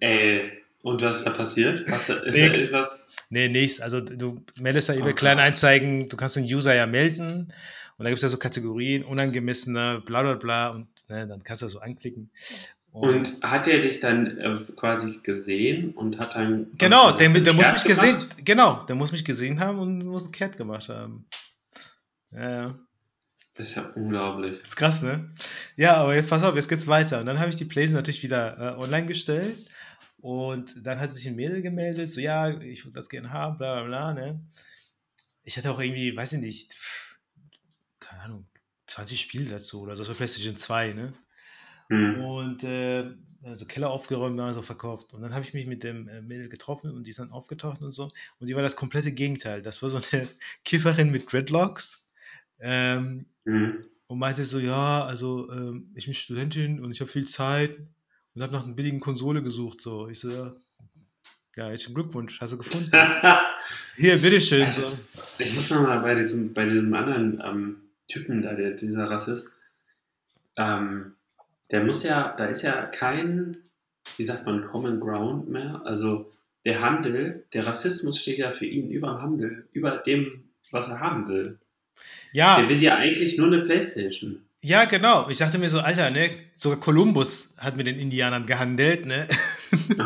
[0.00, 0.57] Ey.
[0.82, 1.88] Und was ist da passiert?
[1.88, 2.58] Du, ist da Nix.
[2.58, 3.08] irgendwas?
[3.30, 3.80] Nee, nichts.
[3.80, 7.52] Also du meldest ja eBay Oh Kleinanzeigen, du kannst den User ja melden
[7.98, 11.62] und da gibt es ja so Kategorien, unangemessener, bla bla bla und ne, dann kannst
[11.62, 12.30] du das so anklicken.
[12.90, 16.68] Und hat er dich dann äh, quasi gesehen und hat dann.
[16.78, 18.36] genau, was der, der muss mich gesehen, gemacht?
[18.44, 21.26] genau, der muss mich gesehen haben und muss einen Cat gemacht haben.
[22.32, 22.78] Ja, ja.
[23.54, 24.52] Das ist ja unglaublich.
[24.52, 25.30] ist krass, ne?
[25.76, 27.20] Ja, aber jetzt pass auf, jetzt geht's weiter.
[27.20, 29.58] Und dann habe ich die Plays natürlich wieder äh, online gestellt
[30.20, 33.82] und dann hat sich ein Mädel gemeldet, so ja, ich würde das gerne haben, bla
[33.82, 34.40] bla bla, ne?
[35.44, 36.76] Ich hatte auch irgendwie, weiß ich nicht,
[38.00, 38.46] keine Ahnung,
[38.86, 41.12] 20 Spiele dazu oder so, das war PlayStation 2, ne?
[41.88, 42.24] Hm.
[42.24, 45.14] Und äh, also Keller aufgeräumt, also verkauft.
[45.14, 47.80] Und dann habe ich mich mit dem äh, Mädel getroffen und die ist dann aufgetaucht
[47.82, 48.10] und so.
[48.38, 49.62] Und die war das komplette Gegenteil.
[49.62, 50.28] Das war so eine
[50.64, 52.04] Kifferin mit Dreadlocks.
[52.60, 53.80] Ähm, Hm.
[54.08, 57.78] und meinte so, ja, also ähm, ich bin Studentin und ich habe viel Zeit
[58.34, 59.80] und habe nach einer billigen Konsole gesucht.
[59.80, 60.30] So, ich so,
[61.56, 62.90] ja, herzlichen Glückwunsch, hast du gefunden.
[63.96, 64.64] Hier, bitteschön.
[64.64, 64.98] Also, So.
[65.38, 69.50] Ich muss nochmal bei diesem, bei diesem anderen ähm, Typen da, der, dieser Rassist,
[70.56, 71.14] ähm,
[71.70, 73.58] der muss ja, da ist ja kein,
[74.16, 75.82] wie sagt man, Common Ground mehr.
[75.84, 76.30] Also
[76.64, 81.00] der Handel, der Rassismus steht ja für ihn über dem Handel, über dem, was er
[81.00, 81.58] haben will.
[82.32, 84.42] Ja, Der will ja eigentlich nur eine Playstation.
[84.60, 85.28] Ja, genau.
[85.28, 89.28] Ich dachte mir so, Alter, ne, sogar Kolumbus hat mit den Indianern gehandelt, ne,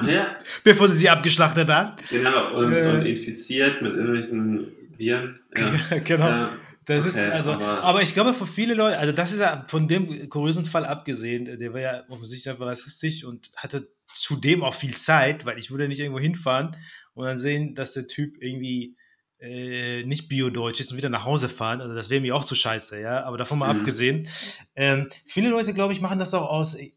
[0.07, 2.03] ja, bevor sie sie abgeschlachtet hat.
[2.11, 2.87] genau, und, Äh.
[2.91, 5.39] und infiziert mit irgendwelchen Viren.
[5.91, 5.99] Ja.
[5.99, 6.27] genau.
[6.29, 6.51] Ja.
[6.85, 9.65] Das ist Okay, also, aber, aber- ich glaube für viele Leute, also das ist ja
[9.69, 14.75] von dem kuriösen Fall abgesehen, der war ja offensichtlich einfach rassistisch und hatte zudem auch
[14.75, 16.77] viel Zeit, weil ich würde nicht irgendwo hinfahren
[17.15, 18.97] und dann sehen, dass der Typ irgendwie
[19.43, 21.81] äh, nicht Bio-Deutsch ist und wieder nach Hause fahren.
[21.81, 23.25] Also das wäre mir auch zu scheiße, ja.
[23.25, 23.81] Aber davon mal Mhm.
[23.81, 24.29] abgesehen.
[24.77, 26.93] Ähm, viele Leute, glaube ich, machen das auch aus äh,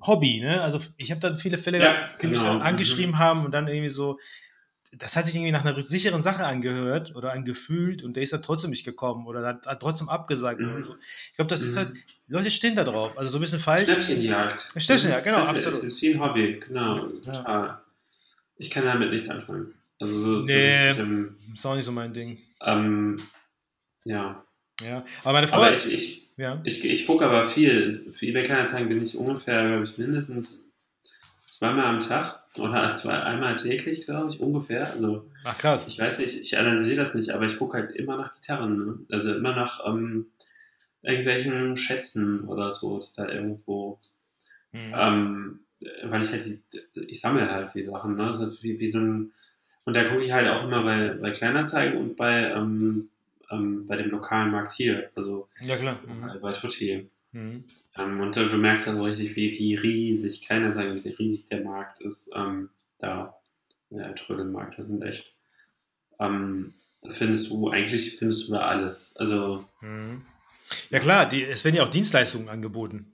[0.00, 0.62] Hobby, ne?
[0.62, 2.58] Also ich habe dann viele Fälle, Ja, die mich genau.
[2.58, 4.18] angeschrieben haben und dann irgendwie so,
[4.92, 8.42] das hat sich irgendwie nach einer sicheren Sache angehört oder angefühlt und der ist dann
[8.42, 10.72] trotzdem nicht gekommen oder hat, hat trotzdem abgesagt Mhm.
[10.74, 10.96] oder so.
[11.30, 11.78] Ich glaube, das ist Mhm.
[11.78, 11.92] halt,
[12.28, 13.16] Leute stehen da drauf.
[13.18, 13.84] Also so ein bisschen falsch.
[13.90, 14.72] Schnäppchenjagd.
[14.76, 15.78] Schnäppchenjagd, genau, Das absolut.
[15.80, 17.32] ist- ist wie ein Hobby, genau, Ja.
[17.32, 17.80] total.
[18.56, 19.74] Ich kann damit nichts anfangen.
[20.00, 20.94] Also so, so Nee.
[20.94, 22.38] dem, Ist auch nicht so mein Ding.
[22.64, 23.20] ähm,
[24.04, 24.44] ja.
[24.80, 25.04] Ja.
[25.24, 26.60] Aber meine Frau, Aber ich, ich, ja.
[26.64, 28.12] ich, ich gucke aber viel.
[28.18, 30.72] Für eBay Kleinanzeigen bin ich ungefähr, glaube ich, mindestens
[31.48, 34.90] zweimal am Tag oder zwei, einmal täglich, glaube ich, ungefähr.
[34.90, 35.86] Also Ach krass.
[35.86, 38.78] ich weiß nicht, ich analysiere das nicht, aber ich gucke halt immer nach Gitarren.
[38.86, 38.98] Ne?
[39.10, 40.30] Also immer nach ähm,
[41.02, 43.98] irgendwelchen Schätzen oder so, die da irgendwo
[44.72, 44.94] Mhm.
[44.96, 45.60] ähm,
[46.04, 46.44] weil ich halt,
[46.94, 48.32] die, ich sammle halt die Sachen, ne?
[48.36, 49.32] So wie, wie so ein,
[49.84, 53.08] und da gucke ich halt auch immer bei, bei Kleinanzeigen und bei, ähm,
[53.50, 55.98] ähm, bei dem lokalen Markt hier, also Ja klar.
[56.06, 57.08] bei, bei Tutti.
[57.32, 57.64] Mhm.
[57.96, 62.00] Ähm, und du, merkst dann so richtig, wie, wie riesig Kleinanzeigen, wie riesig der Markt
[62.00, 63.34] ist, ähm, da,
[63.90, 65.34] der Trödelmarkt, das sind echt,
[66.18, 66.72] ähm,
[67.08, 70.22] findest du, eigentlich findest du da alles, also, Mhm.
[70.90, 73.12] Ja klar, die, es werden ja auch Dienstleistungen angeboten.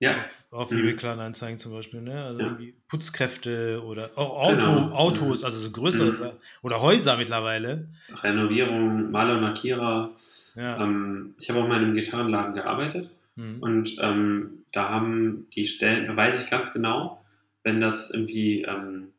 [0.00, 0.78] Ja, Auf Mhm.
[0.80, 2.24] eBay Kleinanzeigen zum Beispiel, ne?
[2.24, 2.46] Also Ja.
[2.46, 4.90] irgendwie Putzkräfte oder auch Auto, Genau.
[4.92, 5.44] Autos, Mhm.
[5.44, 6.38] also so größere Mhm.
[6.62, 7.88] Oder Häuser mittlerweile.
[8.22, 10.10] Renovierung, Maler und Lackierer,
[10.56, 10.82] Ja.
[10.82, 13.62] ähm, ich habe auch mal in einem Gitarrenladen gearbeitet, Mhm.
[13.62, 17.24] Und ähm, da haben die Stellen, da weiß ich ganz genau,
[17.62, 19.12] wenn das irgendwie ähm,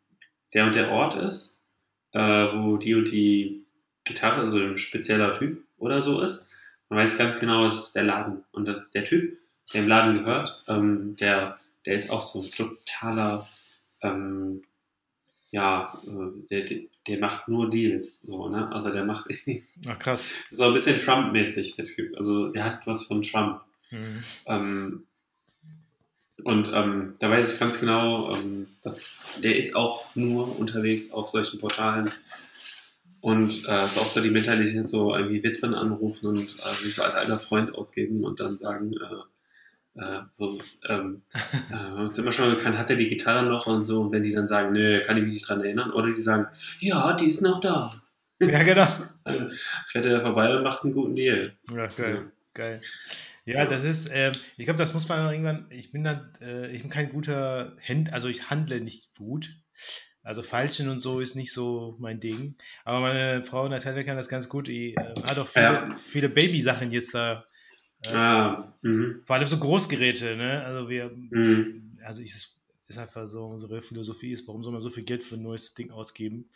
[0.54, 1.60] der und der Ort ist,
[2.12, 3.64] äh, wo die und die
[4.04, 6.52] Gitarre, also ein spezieller Typ oder so ist,
[6.90, 8.44] dann weiß ich ganz genau, das ist der Laden.
[8.52, 9.38] Und das, der Typ,
[9.74, 13.48] der im Laden gehört, ähm, der, der ist auch so ein totaler,
[14.02, 14.64] ähm,
[15.52, 18.72] ja, äh, der, der, der macht nur Deals, so, ne?
[18.72, 19.28] Also der macht
[19.88, 20.32] Ach krass.
[20.50, 22.16] so ein bisschen Trump-mäßig, der Typ.
[22.18, 23.62] Also der hat was von Trump.
[23.90, 24.24] Mhm.
[24.46, 25.04] Ähm,
[26.44, 31.30] und ähm, da weiß ich ganz genau, ähm, dass der ist auch nur unterwegs auf
[31.30, 32.10] solchen Portalen.
[33.20, 37.04] Und äh, ist auch so die Mentalität, so irgendwie Witwen anrufen und äh, sich so
[37.04, 39.16] als alter Freund ausgeben und dann sagen, äh,
[39.96, 43.68] äh, so, ähm, äh, wir haben uns immer schon gekannt, hat er die Gitarre noch
[43.68, 44.02] und so.
[44.02, 45.92] Und wenn die dann sagen, nö, kann ich mich nicht dran erinnern.
[45.92, 46.48] Oder die sagen,
[46.80, 48.02] ja, die ist noch da.
[48.40, 48.88] Ja, genau.
[49.24, 49.52] Dann
[49.86, 51.54] fährt er vorbei und macht einen guten Deal.
[51.76, 52.16] Ja, geil.
[52.16, 52.32] Ja.
[52.56, 52.82] Geil.
[53.46, 56.82] Ja, das ist, ähm, ich glaube, das muss man irgendwann, ich bin dann, äh, ich
[56.82, 59.56] bin kein guter Händler, also ich handle nicht gut.
[60.24, 62.56] Also Falschen und so ist nicht so mein Ding.
[62.84, 64.68] Aber meine Frau Natalia kann das ganz gut.
[64.68, 65.96] Die äh, hat auch viele, Ja.
[66.10, 67.46] viele Baby-Sachen jetzt da.
[68.08, 70.64] Ah, mhm, Vor allem so Großgeräte, ne?
[70.64, 71.98] Also wir, mhm.
[72.04, 75.36] also ich, ist einfach so, unsere Philosophie ist, warum soll man so viel Geld für
[75.36, 76.50] ein neues Ding ausgeben,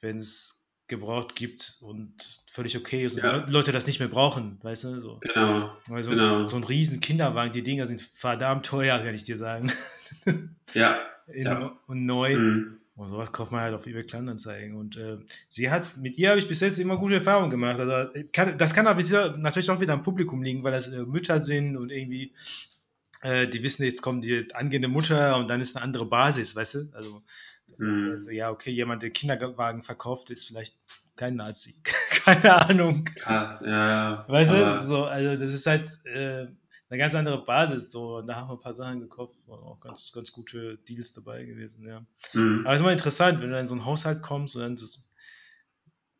[0.00, 3.46] wenn es gebraucht gibt und völlig okay ist und Ja.
[3.48, 5.00] Leute das nicht mehr brauchen, weißt du?
[5.00, 5.20] So.
[5.20, 5.74] Genau.
[5.88, 6.46] Also Genau.
[6.48, 9.72] so ein riesen Kinderwagen, die Dinger sind verdammt teuer, kann ich dir sagen.
[10.74, 10.98] Ja.
[11.32, 11.78] In, Ja.
[11.86, 12.36] Und neu.
[12.36, 12.78] Mhm.
[12.94, 14.76] Und sowas kauft man halt auf eBay Kleinanzeigen.
[14.76, 17.80] Und äh, sie hat, mit ihr habe ich bis jetzt immer gute Erfahrungen gemacht.
[17.80, 21.04] Also kann, das kann aber wieder, natürlich auch wieder am Publikum liegen, weil das äh,
[21.04, 22.32] Mütter sind und irgendwie,
[23.22, 26.74] äh, die wissen, jetzt kommt die angehende Mutter und dann ist eine andere Basis, weißt
[26.74, 26.90] du?
[26.92, 27.22] Also,
[27.78, 28.10] Mhm.
[28.12, 30.76] also ja, okay, jemand, der Kinderwagen verkauft, ist vielleicht
[31.16, 31.74] kein Nazi.
[32.24, 33.04] Keine Ahnung.
[33.16, 34.24] Krass, ja, ja.
[34.28, 36.46] Weißt du, so, also das ist halt äh,
[36.92, 37.90] eine ganz andere Basis.
[37.90, 41.12] So, und da haben wir ein paar Sachen gekauft, waren auch ganz, ganz gute Deals
[41.14, 42.04] dabei gewesen, ja.
[42.34, 42.60] Mhm.
[42.66, 44.98] Aber es ist immer interessant, wenn du in so einen Haushalt kommst und dann, so,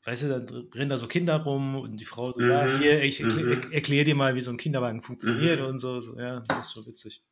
[0.05, 2.79] weißt du, dann rennen da so Kinder rum und die Frau so, ja, Mhm.
[2.79, 3.73] hier, ich erkläre Mhm.
[3.73, 5.67] erklär dir mal, wie so ein Kinderwagen funktioniert Mhm.
[5.67, 6.19] und so, so.
[6.19, 7.23] Ja, das ist schon witzig.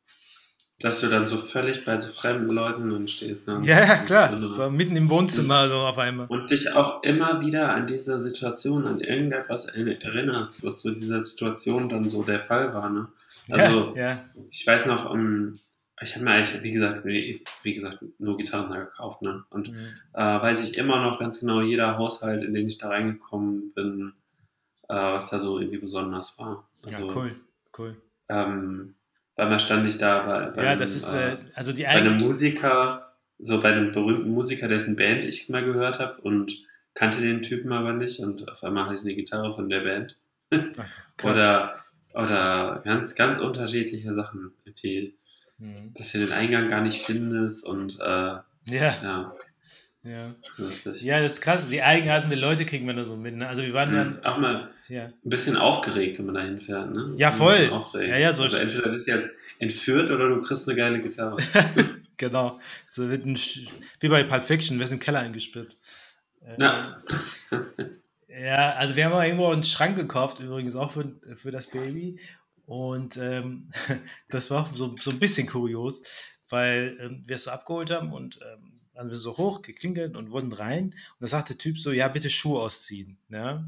[0.81, 3.47] Dass du dann so völlig bei so fremden Leuten dann stehst.
[3.47, 3.61] Ne?
[3.63, 4.35] Ja, ja, klar.
[4.39, 6.27] Das war mitten im Wohnzimmer so auf einmal.
[6.27, 11.23] und dich auch immer wieder an diese Situation, an irgendetwas erinnerst, was so in dieser
[11.23, 12.89] Situation dann so der Fall war.
[12.89, 13.07] Ne?
[13.49, 14.25] Also, ja, ja.
[14.49, 15.59] ich weiß noch, um,
[16.01, 19.21] ich habe mir eigentlich, wie gesagt, wie, wie gesagt, nur Gitarren da gekauft.
[19.21, 19.43] Ne?
[19.51, 19.87] Und Mhm.
[20.13, 24.13] äh, weiß ich immer noch ganz genau, jeder Haushalt, in den ich da reingekommen bin,
[24.89, 26.67] äh, was da so irgendwie besonders war.
[26.85, 27.35] Also, ja, cool,
[27.77, 27.95] cool.
[28.29, 28.95] ähm,
[29.41, 32.17] weil man stand ich da bei, bei, Ja, einem, ist, äh, äh, also bei einem.
[32.17, 36.51] Musiker, so bei einem berühmten Musiker, dessen Band ich mal gehört habe und
[36.93, 40.19] kannte den Typen aber nicht und auf einmal hatte ich eine Gitarre von der Band.
[40.51, 41.23] Krass.
[41.23, 44.51] Oder, oder ganz, ganz unterschiedliche Sachen.
[44.63, 45.17] Irgendwie,
[45.57, 45.93] Mhm.
[45.95, 49.31] dass du den Eingang gar nicht findest und äh, Ja, ja,
[50.03, 50.33] ja.
[50.57, 51.01] lustig.
[51.03, 51.69] Ja, das ist krass.
[51.69, 53.35] Die Eigenarten der Leute kriegen wir da so mit.
[53.35, 53.47] Ne?
[53.47, 53.95] Also wir waren Mhm.
[53.95, 55.05] dann, Auch mal ja.
[55.05, 56.91] ein bisschen aufgeregt, wenn man da hinfährt.
[56.91, 57.09] Ne?
[57.11, 57.71] Das Ja, voll.
[58.07, 61.37] Ja, ja, so also entweder bist du jetzt entführt oder du kriegst eine geile Gitarre.
[62.17, 62.59] Genau.
[62.87, 63.67] So wird ein, Sch-
[63.99, 65.75] wie bei Pulp Fiction, wer ist im Keller eingesperrt.
[66.45, 67.01] Äh, Ja.
[68.27, 72.19] Ja, also wir haben mal irgendwo einen Schrank gekauft, übrigens auch für, für das Baby.
[72.65, 73.69] Und ähm,
[74.29, 76.03] das war auch so, so ein bisschen kurios,
[76.49, 80.29] weil ähm, wir es so abgeholt haben und ähm, also wir so hoch geklingelt und
[80.29, 80.83] wurden rein.
[80.93, 83.17] Und da sagt der Typ so, ja, bitte Schuhe ausziehen.
[83.29, 83.65] Ja?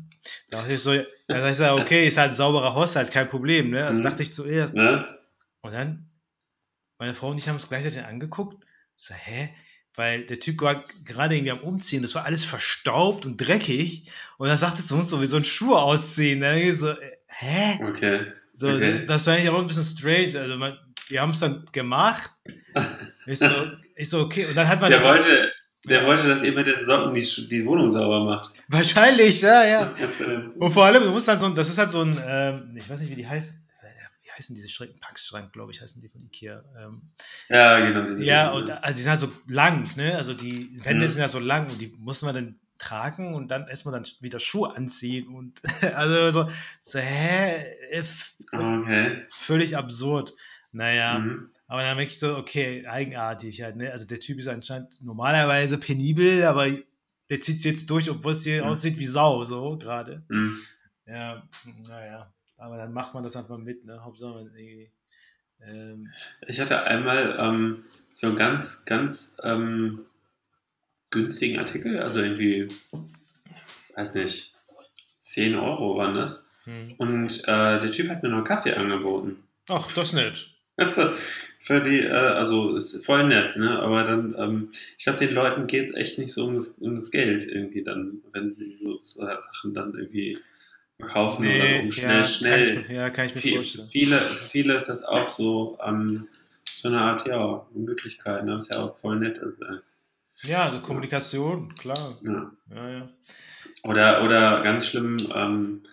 [0.52, 3.28] Da dachte ich so, ja, da ist ja okay, ist halt ein sauberer Haushalt, kein
[3.30, 3.72] Problem.
[3.72, 3.84] Ne?
[3.86, 4.04] Also Mhm.
[4.04, 4.76] dachte ich zuerst.
[4.76, 5.06] Ne?
[5.62, 6.08] Und dann,
[7.00, 8.64] meine Frau und ich haben uns gleichzeitig angeguckt.
[8.96, 9.50] So, hä?
[9.96, 14.12] Weil der Typ war gerade irgendwie am Umziehen, das war alles verstaubt und dreckig.
[14.38, 16.42] Und er sagte zu uns so, wie so ein Schuh ausziehen.
[16.42, 17.84] Denk ich so, äh, hä?
[17.86, 18.32] Okay.
[18.54, 19.06] So, Okay.
[19.08, 20.40] Das war eigentlich auch ein bisschen strange.
[20.40, 20.78] Also, man,
[21.10, 22.30] wir haben es dann gemacht.
[23.26, 23.48] Ich so,
[23.96, 24.46] ich so, okay.
[24.46, 24.90] Und dann hat man.
[24.90, 25.52] Der wollte,
[25.86, 28.54] der wollte, dass ihr mit den Socken die, die Wohnung sauber macht.
[28.68, 29.94] Wahrscheinlich, ja, ja.
[30.60, 32.90] Und vor allem, du musst dann so, ein- das ist halt so ein, ähm, ich
[32.90, 33.60] weiß nicht, wie die heißt.
[34.24, 34.96] Wie heißen diese Schränke?
[35.00, 36.64] Packschrank, glaube ich, heißen die von Ikea.
[36.80, 37.04] Ähm,
[37.50, 38.20] Ja, genau.
[38.20, 40.16] Ja, und also die sind halt so lang, ne?
[40.18, 41.10] Also die Wände Mhm.
[41.12, 44.40] sind ja so lang und die muss man dann tragen und dann erstmal dann wieder
[44.40, 45.62] Schuhe anziehen und
[45.96, 47.64] also so, so hä?
[47.92, 49.24] F- Okay.
[49.30, 50.34] Völlig absurd.
[50.72, 51.50] Naja, Mhm.
[51.68, 53.92] Aber dann merke ich so, okay, eigenartig halt, ne?
[53.92, 56.68] Also der Typ ist anscheinend normalerweise penibel, aber
[57.30, 58.70] der zieht es jetzt durch, obwohl es hier Mhm.
[58.70, 60.24] aussieht wie Sau, so gerade.
[60.28, 60.60] Mhm.
[61.06, 61.44] Ja,
[61.88, 62.32] naja.
[62.58, 64.04] Aber dann macht man das einfach mit, ne?
[64.04, 64.92] Hauptsache man irgendwie.
[65.62, 66.10] Ähm,
[66.48, 70.06] Ich hatte einmal ähm, so einen ganz, ganz ähm,
[71.10, 72.68] günstigen Artikel, also irgendwie,
[73.96, 74.54] weiß nicht,
[75.22, 76.52] 10 Euro waren das.
[76.66, 76.94] hm.
[76.98, 79.44] Und äh, der Typ hat mir noch Kaffee angeboten.
[79.70, 80.53] Ach, das nett.
[80.78, 81.12] Also,
[81.60, 83.80] für die, äh, also ist voll nett, ne?
[83.80, 86.96] Aber dann, ähm, ich glaube, den Leuten geht es echt nicht so um das, um
[86.96, 90.38] das Geld irgendwie dann, wenn sie so, so Sachen dann irgendwie
[91.00, 92.74] verkaufen oder so, um schnell, ja, schnell.
[92.76, 93.88] Kann ich, ja, kann ich mir Viel, vorstellen.
[93.92, 96.28] viele, für viele ist das auch so, ähm,
[96.66, 98.56] so eine Art, ja, Möglichkeit, ne?
[98.58, 99.62] Was ja auch voll nett ist.
[99.62, 99.78] Äh,
[100.50, 102.18] Ja, also Kommunikation, klar.
[102.24, 102.52] ja.
[102.76, 103.10] Ja, ja.
[103.84, 105.84] Oder, oder ganz schlimm, ähm,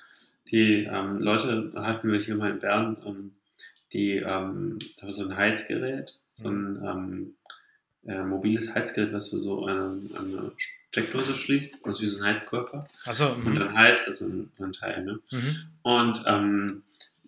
[0.50, 3.32] die ähm, Leute hatten wir hier mal in Bern, ähm,
[3.92, 7.34] die, ähm, da war so ein Heizgerät, so ein ähm,
[8.06, 10.52] äh, mobiles Heizgerät, was du so an eine
[10.90, 12.88] Steckdose schließt, also wie so ein Heizkörper.
[13.04, 13.58] Achso, Und mhm.
[13.58, 15.20] dann heizt das so ein, ein Teil, ne?
[15.30, 15.56] Mhm.
[15.82, 16.82] Und ähm,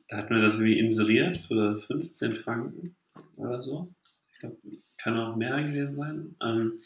[0.08, 2.96] da hatten wir das irgendwie inseriert für 15 Franken
[3.36, 3.88] oder so.
[4.32, 4.56] Ich glaube,
[4.98, 6.36] kann auch mehr gewesen sein.
[6.42, 6.80] Ähm,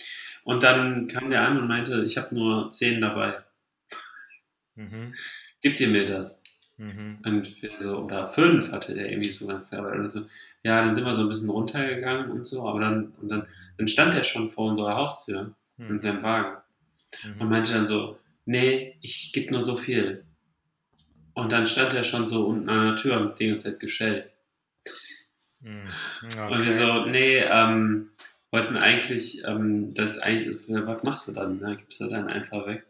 [0.44, 3.42] und dann kam der an und meinte, ich habe nur 10 dabei.
[4.74, 5.14] Mhm.
[5.60, 6.42] Gib dir mir das.
[6.78, 7.18] Mhm.
[7.24, 9.92] Und wir so, oder 5 hatte der irgendwie so ganz dabei.
[9.92, 10.26] Oder so.
[10.62, 13.46] Ja, dann sind wir so ein bisschen runtergegangen und so, aber dann, und dann,
[13.78, 16.00] dann stand er schon vor unserer Haustür in Mhm.
[16.00, 16.56] seinem Wagen
[17.38, 17.48] und Mhm.
[17.48, 20.24] meinte dann so, nee, ich gebe nur so viel.
[21.34, 24.30] Und dann stand er schon so unten an der Tür und die ganze Zeit geschellt.
[25.60, 25.88] Mhm.
[26.50, 28.10] Und wir so, nee, ähm,
[28.50, 31.58] wollten eigentlich, ähm, das eigentlich, was machst du dann?
[31.58, 31.76] Ne?
[31.76, 32.84] Gibst du dann einfach weg?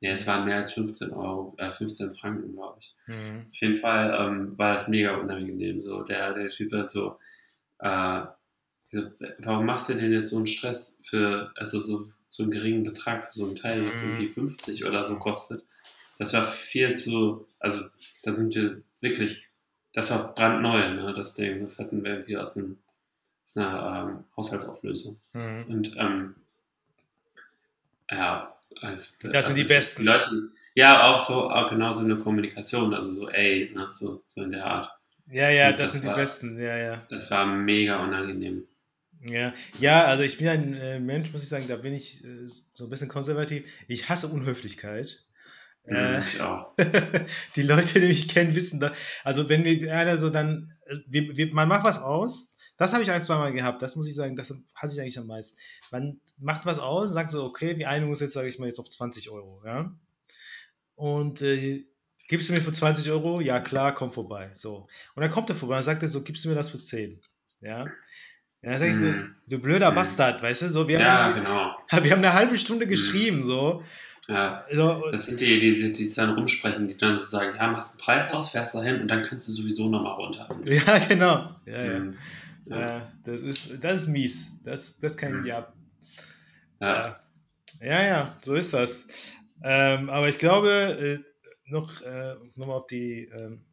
[0.00, 2.94] Ja, es waren mehr als 15 Euro, äh, 15 Franken, glaube ich.
[3.06, 3.46] Mhm.
[3.50, 5.82] Auf jeden Fall ähm, war es mega unangenehm.
[5.82, 7.18] So, der, der Typ hat so,
[7.78, 8.22] äh,
[8.90, 9.02] so,
[9.38, 13.26] warum machst du denn jetzt so einen Stress für, also so, so einen geringen Betrag
[13.26, 14.10] für so ein Teil, was Mhm.
[14.10, 15.64] irgendwie 50 oder so kostet?
[16.18, 17.84] Das war viel zu, also
[18.22, 19.46] da sind wir wirklich,
[19.92, 21.60] das war brandneu, ne, das Ding.
[21.60, 22.78] Das hatten wir irgendwie aus, einem,
[23.44, 25.18] aus einer ähm, Haushaltsauflösung.
[25.32, 25.64] Mhm.
[25.68, 26.34] Und ähm,
[28.10, 30.02] ja, also, Das sind die Besten.
[30.02, 34.22] Die Leute, ja, auch so, auch genau so eine Kommunikation, also so, ey, ne, so,
[34.28, 34.90] so in der Art.
[35.30, 37.02] Ja, ja, das, das sind die war- Besten, ja, ja.
[37.10, 38.64] Das war mega unangenehm.
[39.22, 42.48] Ja, ja, also ich bin ein äh, Mensch, muss ich sagen, da bin ich äh,
[42.74, 43.64] so ein bisschen konservativ.
[43.88, 45.18] Ich hasse Unhöflichkeit.
[45.84, 46.74] Äh, Mhm, ich auch.
[47.56, 48.92] die Leute, die mich kennen, wissen da.
[49.24, 53.02] Also wenn mir einer so dann, äh, wir, wir, man macht was aus, das habe
[53.02, 55.56] ich ein, zwei Mal gehabt, das muss ich sagen, das hasse ich eigentlich am meisten.
[55.90, 58.66] Man macht was aus und sagt so, okay, die Einigung ist jetzt, sage ich mal,
[58.66, 59.92] jetzt auf 20 Euro, ja.
[60.94, 61.84] Und äh,
[62.28, 63.40] gibst du mir für 20 Euro?
[63.40, 64.50] Ja, klar, komm vorbei.
[64.54, 64.86] So.
[65.14, 67.20] Und dann kommt er vorbei und sagt er so, gibst du mir das für 10?
[67.60, 67.84] Ja.
[68.62, 69.34] Ja, dann sag ich so, Mhm.
[69.46, 69.94] du blöder Mhm.
[69.96, 71.76] Bastard, weißt du, so, wir, Ja, haben, genau.
[72.04, 73.82] wir haben eine halbe Stunde geschrieben, so.
[74.28, 77.92] Ja, so das sind die, die, die dann rumsprechen, die dann so sagen, ja, machst
[77.92, 80.58] einen Preis aus, fährst da hin und dann kannst du sowieso nochmal runter.
[80.64, 81.54] ja, genau.
[81.64, 82.00] Ja.
[82.00, 82.12] Mhm.
[82.12, 82.18] Ja.
[82.66, 84.60] Ja, das ist, das ist mies.
[84.64, 85.74] Das, das kann ich nicht ab.
[86.80, 87.20] Ja.
[87.80, 89.08] Ja, ja, so ist das.
[89.62, 93.64] Ähm, aber ich glaube, äh, noch äh, nochmal auf die ähm,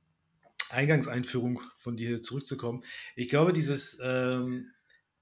[0.70, 2.84] Eingangseinführung von dir zurückzukommen.
[3.16, 4.72] Ich glaube, dieses, ähm,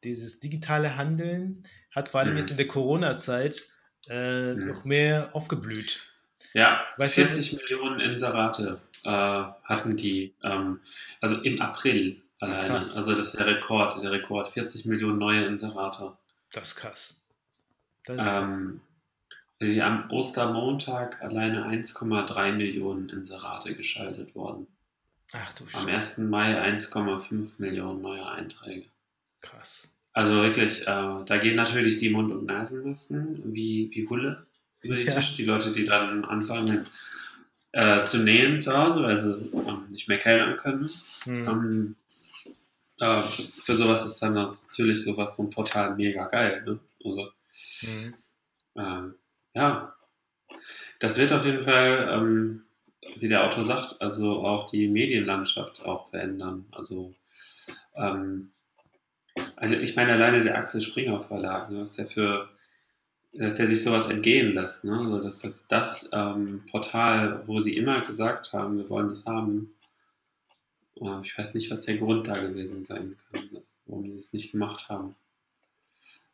[0.03, 2.37] dieses digitale Handeln hat vor allem Mhm.
[2.37, 3.63] jetzt in der Corona-Zeit
[4.09, 4.67] äh, Mhm.
[4.67, 6.01] noch mehr aufgeblüht.
[6.53, 10.79] Ja, Weißt du- 40 Millionen Inserate äh, hatten die, ähm,
[11.21, 12.67] also im April alleine.
[12.67, 12.95] krass.
[12.97, 16.13] Also das ist der Rekord, der Rekord, 40 Millionen neue Inserate.
[16.51, 17.27] Das ist krass.
[18.05, 18.55] Das ist krass.
[18.55, 18.81] Ähm,
[19.61, 24.65] die am Ostermontag alleine 1,3 Millionen Inserate geschaltet worden.
[25.33, 26.21] Ach du Am Scheiße.
[26.23, 26.29] 1.
[26.29, 28.87] Mai 1,5 Millionen neue Einträge.
[29.41, 29.95] Krass.
[30.13, 34.45] Also wirklich, äh, da gehen natürlich die Mund- und Nasenmasken wie, wie Hulle
[34.81, 35.15] über den Ja.
[35.15, 35.35] Tisch.
[35.37, 36.85] Die Leute, die dann anfangen
[37.71, 40.89] äh, zu nähen zu Hause, weil sie ähm, nicht mehr kellnern können.
[41.23, 41.47] Hm.
[41.47, 41.95] Ähm,
[43.01, 46.63] äh, für sowas ist dann natürlich sowas, so ein Portal mega geil.
[46.65, 46.79] Ne?
[47.03, 47.31] Also,
[47.79, 48.13] Hm.
[48.77, 49.15] ähm,
[49.55, 49.95] ja,
[50.99, 52.63] das wird auf jeden Fall, ähm,
[53.17, 56.65] wie der Autor sagt, also auch die Medienlandschaft auch verändern.
[56.71, 57.13] Also,
[57.95, 58.51] ähm,
[59.55, 62.49] also ich meine alleine der Axel Springer Verlag, ne, dass der für,
[63.33, 64.97] dass der sich sowas entgehen lässt, ne?
[64.99, 69.73] also, dass das das ähm, Portal, wo sie immer gesagt haben, wir wollen das haben,
[71.23, 73.49] ich weiß nicht, was der Grund da gewesen sein kann,
[73.85, 75.15] warum die es nicht gemacht haben.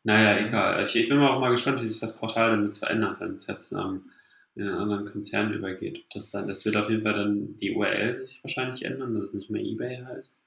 [0.03, 0.85] Naja, egal.
[0.85, 3.47] Ich, ich bin auch mal gespannt, wie sich das Portal dann jetzt verändert, wenn es
[3.47, 4.09] jetzt ähm,
[4.55, 6.05] in einen anderen Konzern übergeht.
[6.13, 9.33] Das, dann, das wird auf jeden Fall dann die URL sich wahrscheinlich ändern, dass es
[9.33, 10.43] nicht mehr eBay heißt.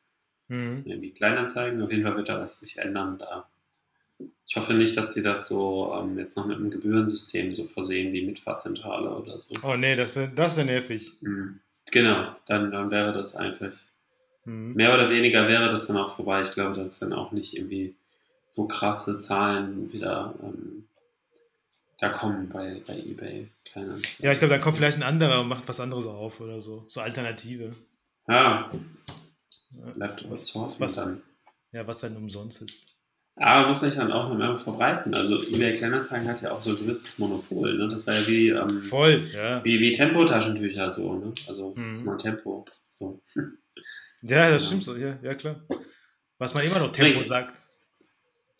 [0.48, 0.82] Hm.
[0.84, 1.80] Irgendwie Kleinanzeigen.
[1.82, 3.48] Auf jeden Fall wird da was sich ändern da.
[4.46, 8.12] Ich hoffe nicht, dass sie das so ähm, jetzt noch mit einem Gebührensystem so versehen
[8.12, 9.54] wie Mitfahrzentrale oder so.
[9.62, 11.12] Oh nee, das wäre das wär nervig.
[11.20, 11.60] Mhm.
[11.92, 13.72] Genau, dann, dann wäre das einfach.
[14.44, 14.74] Hm.
[14.74, 16.42] Mehr oder weniger wäre das dann auch vorbei.
[16.42, 17.94] Ich glaube, dass dann auch nicht irgendwie
[18.48, 20.86] so krasse Zahlen wieder ähm,
[21.98, 23.48] da kommen bei, bei eBay.
[23.66, 24.24] Kleinanzeigen.
[24.24, 26.84] Ja, ich glaube, dann kommt vielleicht ein anderer und macht was anderes auf oder so.
[26.88, 27.74] So Alternative.
[28.26, 28.70] Ja,
[29.94, 31.22] bleibt was zu hoffen was- dann.
[31.72, 32.86] ja, was dann umsonst ist.
[33.36, 35.14] Aber muss sich dann auch noch mehr verbreiten.
[35.14, 37.76] Also eBay Kleinanzeigen hat ja auch so ein gewisses Monopol.
[37.78, 37.88] Ne?
[37.88, 39.64] Das war ja wie, ähm, Voll, ja.
[39.64, 41.14] wie, wie Tempo-Taschentücher so.
[41.14, 41.32] Ne?
[41.48, 41.86] Also Mhm.
[41.88, 42.66] jetzt mal Tempo.
[42.98, 43.20] So.
[44.22, 44.66] Ja, das Ja.
[44.68, 45.60] stimmt so, ja, ja klar.
[46.38, 47.56] Was man immer noch Tempo Übrigens- sagt.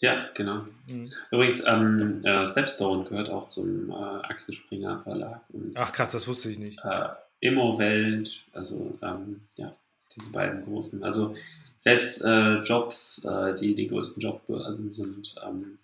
[0.03, 0.64] Ja, genau.
[0.87, 1.12] Mhm.
[1.31, 5.42] Übrigens, ähm, äh, Stepstone gehört auch zum äh, Axel Springer Verlag.
[5.51, 6.81] Und Ach krass, das wusste ich nicht.
[6.85, 7.09] äh,
[7.40, 9.70] Immowelt, also ähm, ja,
[10.16, 11.03] diese beiden großen.
[11.05, 11.37] Also
[11.77, 15.79] selbst äh, Jobs, äh, die die größten Jobbörsen sind, ähm,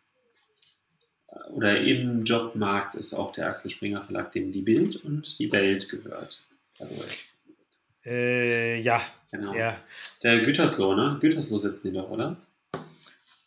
[1.28, 5.52] äh, oder im Jobmarkt ist auch der Axel Springer Verlag, dem die Bild und die
[5.52, 6.46] Welt gehört.
[6.78, 6.88] way.
[8.06, 9.00] Äh, ja,
[9.32, 9.54] Genau.
[9.54, 9.76] ja.
[10.22, 11.18] Der Gütersloh, ne?
[11.20, 12.36] Gütersloh sitzen die doch, oder?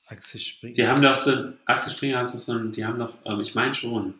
[0.07, 0.73] Axel Springer.
[0.75, 3.53] Die haben doch so, Axel Springer hat doch so, ein- die haben doch, ähm, ich
[3.55, 4.15] meine schon.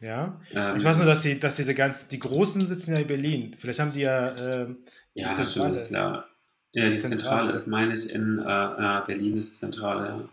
[0.00, 0.38] Ja.
[0.52, 3.54] Ähm, Ich weiß nur, dass, die, dass diese ganz, die Großen sitzen ja in Berlin.
[3.56, 5.68] Vielleicht haben die ja, Ja, die Zentrale.
[5.70, 6.28] natürlich, klar.
[6.72, 7.18] Ja, die Zentrale.
[7.20, 10.28] Zentrale ist, meine ich, in äh, äh, Berlin ist Zentrale, ja.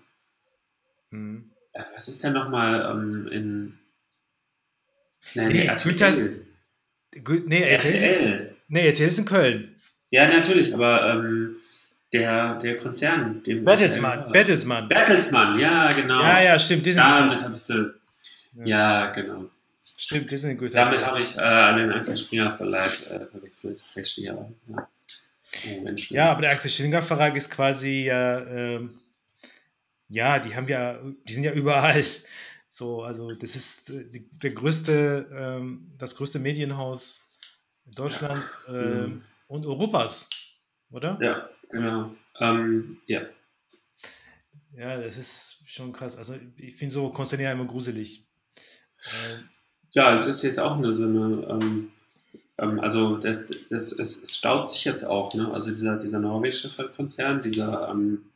[1.12, 1.50] hm.
[1.72, 3.80] Äh, was ist denn nochmal ähm, in.
[5.36, 5.94] Nee, Nee, RTL.
[5.94, 6.22] Güters-
[7.24, 8.56] Gut, nee, RTL, RTL.
[8.68, 9.73] nee, RTL ist in Köln.
[10.14, 11.56] Ja, natürlich, aber ähm,
[12.12, 13.66] der, der Konzern, dem.
[13.66, 14.88] Bertelsmann, Bertelsmann.
[14.88, 16.22] Bertelsmann, ja, genau.
[16.22, 17.86] Ja, ja, stimmt, die sind Damit habe ich so.
[18.64, 19.50] Ja, genau.
[19.98, 20.76] Stimmt, die sind gut.
[20.76, 23.82] Damit habe ich äh, an den Axel Springer Verlag äh, verwechselt.
[24.18, 24.48] Ja.
[24.70, 24.78] Oh.
[26.10, 29.00] Ja, aber der Axel Springer Verlag ist quasi ja, ähm,
[30.10, 32.06] ja, die haben ja, die sind ja überall.
[32.70, 37.32] So, also das ist äh, die, der größte, ähm, das größte Medienhaus
[37.86, 38.74] Deutschlands ja.
[38.74, 39.24] äh, mhm.
[39.54, 40.30] Und Europas,
[40.90, 41.20] oder?
[41.22, 42.16] Ja, genau.
[42.40, 43.22] Ähm, ja.
[44.76, 46.18] Ja, das ist schon krass.
[46.18, 48.26] Also ich finde so Konzerne ja immer gruselig.
[49.04, 49.44] Äh,
[49.92, 51.92] ja, es ist jetzt auch eine, so eine ähm,
[52.58, 53.38] ähm, also das,
[53.70, 55.54] das, es, staut sich jetzt auch, ne?
[55.54, 58.32] Also dieser, dieser norwegische Konzern, dieser ähm,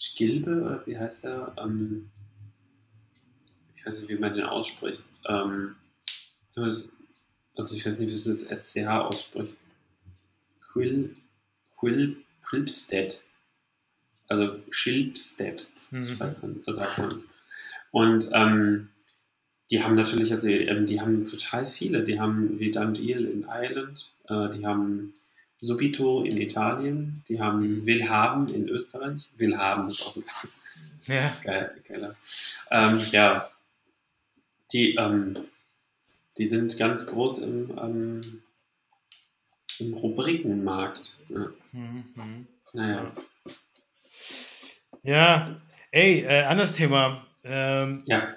[0.00, 1.52] Skilbe, wie heißt der?
[1.58, 2.10] Ähm,
[3.74, 5.04] ich weiß nicht, wie man den ausspricht.
[5.26, 5.76] Ähm,
[6.54, 6.94] also
[7.74, 9.58] ich weiß nicht, wie man das SCH ausspricht.
[10.76, 11.16] Quil,
[11.78, 13.22] Quil, Quilpstead.
[14.28, 15.66] Also Schilpstead.
[15.90, 16.62] Mhm.
[16.66, 16.84] Also
[17.92, 18.88] und ähm,
[19.70, 22.04] die haben natürlich, also ähm, die haben total viele.
[22.04, 25.14] Die haben Dundeel in Ireland, äh, die haben
[25.58, 29.30] Subito in Italien, die haben Willhaben in Österreich.
[29.38, 30.24] Willhaben ist auch ein
[31.06, 31.36] ja.
[31.42, 32.14] geil, geiler.
[32.70, 33.48] Ähm, ja,
[34.72, 35.38] die, ähm,
[36.36, 38.42] die sind ganz groß im, ähm,
[39.80, 41.16] im Rubrikenmarkt.
[41.28, 41.50] Ja.
[41.72, 42.46] Mhm.
[42.72, 43.12] Naja.
[45.02, 45.60] Ja,
[45.90, 47.24] ey, äh, anderes Thema.
[47.44, 48.34] Ähm, ja.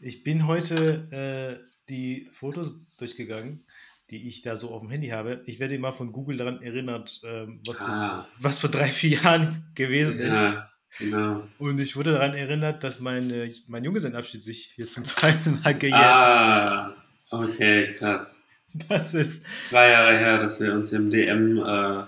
[0.00, 3.64] Ich bin heute äh, die Fotos durchgegangen,
[4.10, 5.42] die ich da so auf dem Handy habe.
[5.46, 8.26] Ich werde mal von Google daran erinnert, äh, was, ah.
[8.38, 10.32] was vor drei, vier Jahren gewesen ist.
[10.32, 11.46] Ja, genau.
[11.58, 16.00] Und ich wurde daran erinnert, dass mein, mein Junggesellenabschied sich hier zum zweiten Mal gejährt
[16.00, 16.06] hat.
[16.10, 16.94] Ah,
[17.30, 18.43] okay, krass.
[18.88, 19.44] Das ist.
[19.70, 22.04] Zwei Jahre her, dass wir uns im DM äh,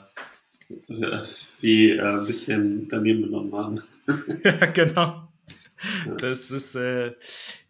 [1.61, 3.83] wie äh, ein bisschen daneben benommen haben.
[4.45, 5.29] ja, genau.
[6.19, 7.13] Das ist äh,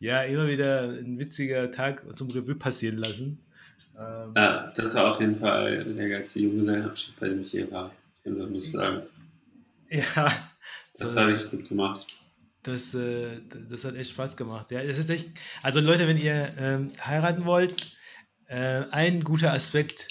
[0.01, 3.39] ja immer wieder ein witziger Tag zum Revue passieren lassen.
[3.99, 7.93] Ähm, ja, das war auf jeden Fall der geilste Junggesellenabschied, bei dem ich hier war.
[8.25, 9.03] Also muss ich sagen.
[9.91, 10.33] Ja.
[10.99, 12.07] Das so, habe ich gut gemacht.
[12.63, 14.71] Das, äh, das hat echt Spaß gemacht.
[14.71, 15.31] Ja, das ist echt,
[15.63, 17.97] also Leute, wenn ihr ähm, heiraten wollt,
[18.49, 20.09] äh, ein guter Aspekt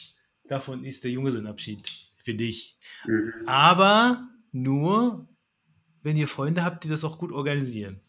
[0.48, 2.78] davon ist der Junggesellenabschied, finde ich.
[3.06, 3.34] Mhm.
[3.48, 5.28] Aber nur,
[6.04, 8.02] wenn ihr Freunde habt, die das auch gut organisieren.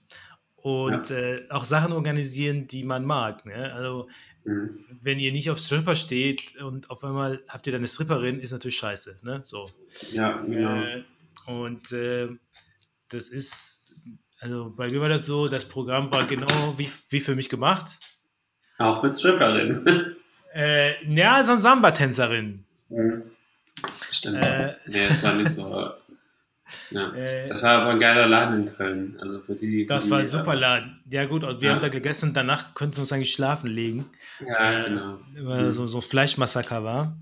[0.57, 1.17] Und ja.
[1.17, 3.47] äh, auch Sachen organisieren, die man mag.
[3.47, 3.73] Ne?
[3.73, 4.09] Also,
[4.45, 4.85] mhm.
[5.01, 8.51] wenn ihr nicht auf Stripper steht und auf einmal habt ihr dann eine Stripperin, ist
[8.51, 9.19] natürlich scheiße.
[9.23, 9.41] Ne?
[9.45, 9.71] So.
[10.11, 10.83] Ja, genau.
[10.83, 11.05] Äh,
[11.47, 12.29] und äh,
[13.09, 13.95] das ist,
[14.41, 18.01] also bei mir war das so, das Programm war genau wie, wie für mich gemacht.
[18.79, 19.85] Auch mit Stripperin.
[20.57, 22.65] äh, ja, so eine Samba-Tänzerin.
[22.89, 23.23] Mhm.
[24.11, 24.37] Stimmt.
[24.37, 25.93] Äh, nee, es war nicht so
[26.91, 27.13] ja.
[27.15, 29.19] Äh, das war aber ein geiler Laden in Köln.
[29.21, 31.01] Also für die, das die, war ein super Laden.
[31.11, 31.75] Ja gut, und wir ja.
[31.75, 34.07] haben da gegessen, danach konnten wir uns eigentlich schlafen legen.
[34.41, 35.19] Ja, äh, genau.
[35.39, 35.73] Weil mhm.
[35.73, 37.17] so, so ein Fleischmassaker war.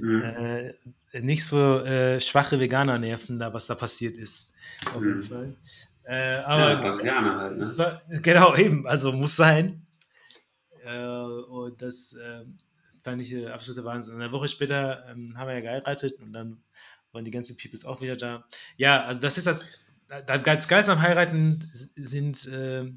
[0.00, 0.22] Mhm.
[0.22, 0.74] Äh,
[1.20, 4.50] nichts für äh, schwache Veganer-Nerven, da was da passiert ist.
[4.94, 5.22] Auf jeden mhm.
[5.22, 5.54] Fall.
[6.04, 7.78] Äh, aber, ja, Brasilianer halt, ne?
[7.78, 9.86] War, genau, eben, also muss sein.
[10.84, 12.16] Äh, und das
[13.02, 14.16] fand ich der absolute Wahnsinn.
[14.16, 16.62] Eine Woche später ähm, haben wir ja geheiratet und dann
[17.12, 18.44] waren die ganzen Peoples auch wieder da.
[18.76, 19.66] Ja, also das ist das,
[20.26, 22.90] das Geist am Heiraten sind, äh,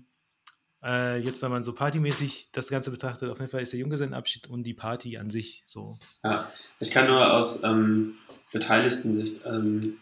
[0.84, 4.50] äh, jetzt wenn man so partymäßig das Ganze betrachtet, auf jeden Fall ist der Junggesellenabschied
[4.50, 5.98] und die Party an sich so.
[6.24, 8.16] Ja, ich kann nur aus ähm,
[8.52, 9.98] beteiligten Sicht ähm,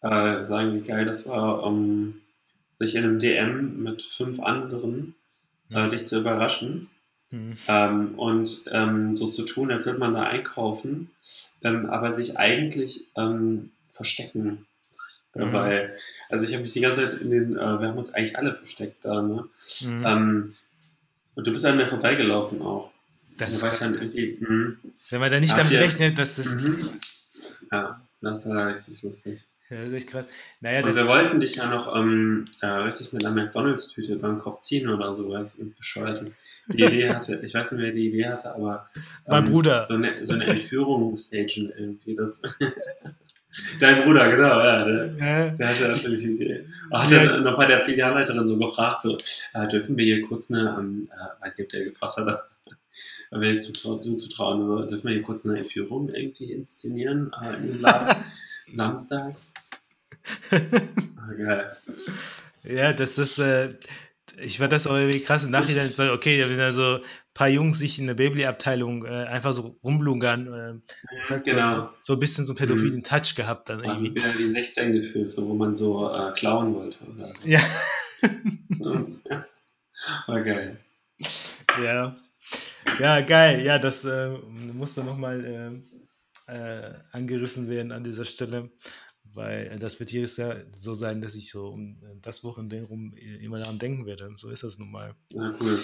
[0.00, 2.20] äh, sagen, wie geil das war, um
[2.78, 5.14] sich in einem DM mit fünf anderen
[5.70, 6.90] äh, dich zu überraschen.
[7.30, 7.56] Mhm.
[7.68, 11.10] Ähm, und ähm, so zu tun, als würde man da einkaufen,
[11.62, 14.66] ähm, aber sich eigentlich ähm, verstecken.
[15.34, 15.52] Mhm.
[15.52, 15.98] Weil,
[16.28, 18.54] also ich habe mich die ganze Zeit in den, äh, wir haben uns eigentlich alle
[18.54, 19.44] versteckt da, ne?
[19.82, 20.04] Mhm.
[20.06, 20.54] Ähm,
[21.34, 22.90] und du bist an mir vorbeigelaufen auch.
[23.36, 24.76] Das war ich dann irgendwie, mh,
[25.10, 26.54] Wenn man da nicht damit rechnet, dass das.
[26.54, 26.88] Mhm.
[27.72, 29.40] Ja, das war richtig lustig.
[29.70, 30.26] Ja, das ist echt krass.
[30.60, 34.60] Naja, und wir wollten dich ja noch ähm, äh, richtig mit einer McDonalds-Tüte beim Kopf
[34.60, 36.22] ziehen oder so, ganz bescheuert
[36.68, 39.82] die Idee hatte, ich weiß nicht, wer die Idee hatte, aber ähm, mein Bruder.
[39.82, 42.14] So eine, so eine Entführung stagen irgendwie.
[42.14, 42.42] Das
[43.78, 44.84] Dein Bruder, genau, ja.
[44.84, 45.48] Der, ja.
[45.50, 46.66] der hatte natürlich die Idee.
[46.92, 47.24] Hat ja.
[47.24, 49.16] dann noch bei der Filialleiterin so gefragt, so,
[49.52, 52.44] äh, dürfen wir hier kurz eine, ähm, äh, weiß nicht, ob der gefragt hat,
[53.30, 57.80] aber wir zuzutrauen, so, dürfen wir hier kurz eine Entführung irgendwie inszenieren äh, in den
[57.80, 58.24] Laden,
[58.72, 59.54] samstags.
[60.50, 61.76] Oh, geil.
[62.64, 63.74] Ja, das ist, äh,
[64.38, 67.00] ich fand das auch irgendwie krass im Nachhinein, okay, wenn da so ein
[67.34, 70.74] paar Jungs sich in der Baby-Abteilung äh, einfach so rumlungern, äh,
[71.18, 71.74] das hat genau.
[71.74, 73.02] so, so, ein bisschen so einen pädophilen mhm.
[73.02, 74.08] Touch gehabt dann irgendwie.
[74.08, 77.04] Ja, wieder die 16 gefühlt, so, wo man so äh, klauen wollte.
[77.04, 77.34] Oder so.
[77.44, 77.60] Ja.
[80.26, 80.78] War geil.
[81.82, 82.16] Ja.
[83.00, 83.64] Ja, geil.
[83.64, 85.44] Ja, das äh, muss dann nochmal
[86.46, 88.70] äh, äh, angerissen werden an dieser Stelle
[89.34, 93.58] weil das wird jedes Jahr so sein, dass ich so um das Wochenende rum immer
[93.58, 94.32] daran denken werde.
[94.36, 95.14] So ist das nun mal.
[95.30, 95.80] Ja, cool.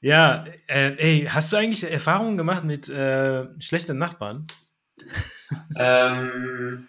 [0.00, 4.46] Ja, äh, ey, hast du eigentlich Erfahrungen gemacht mit äh, schlechten Nachbarn?
[5.76, 6.88] Ähm,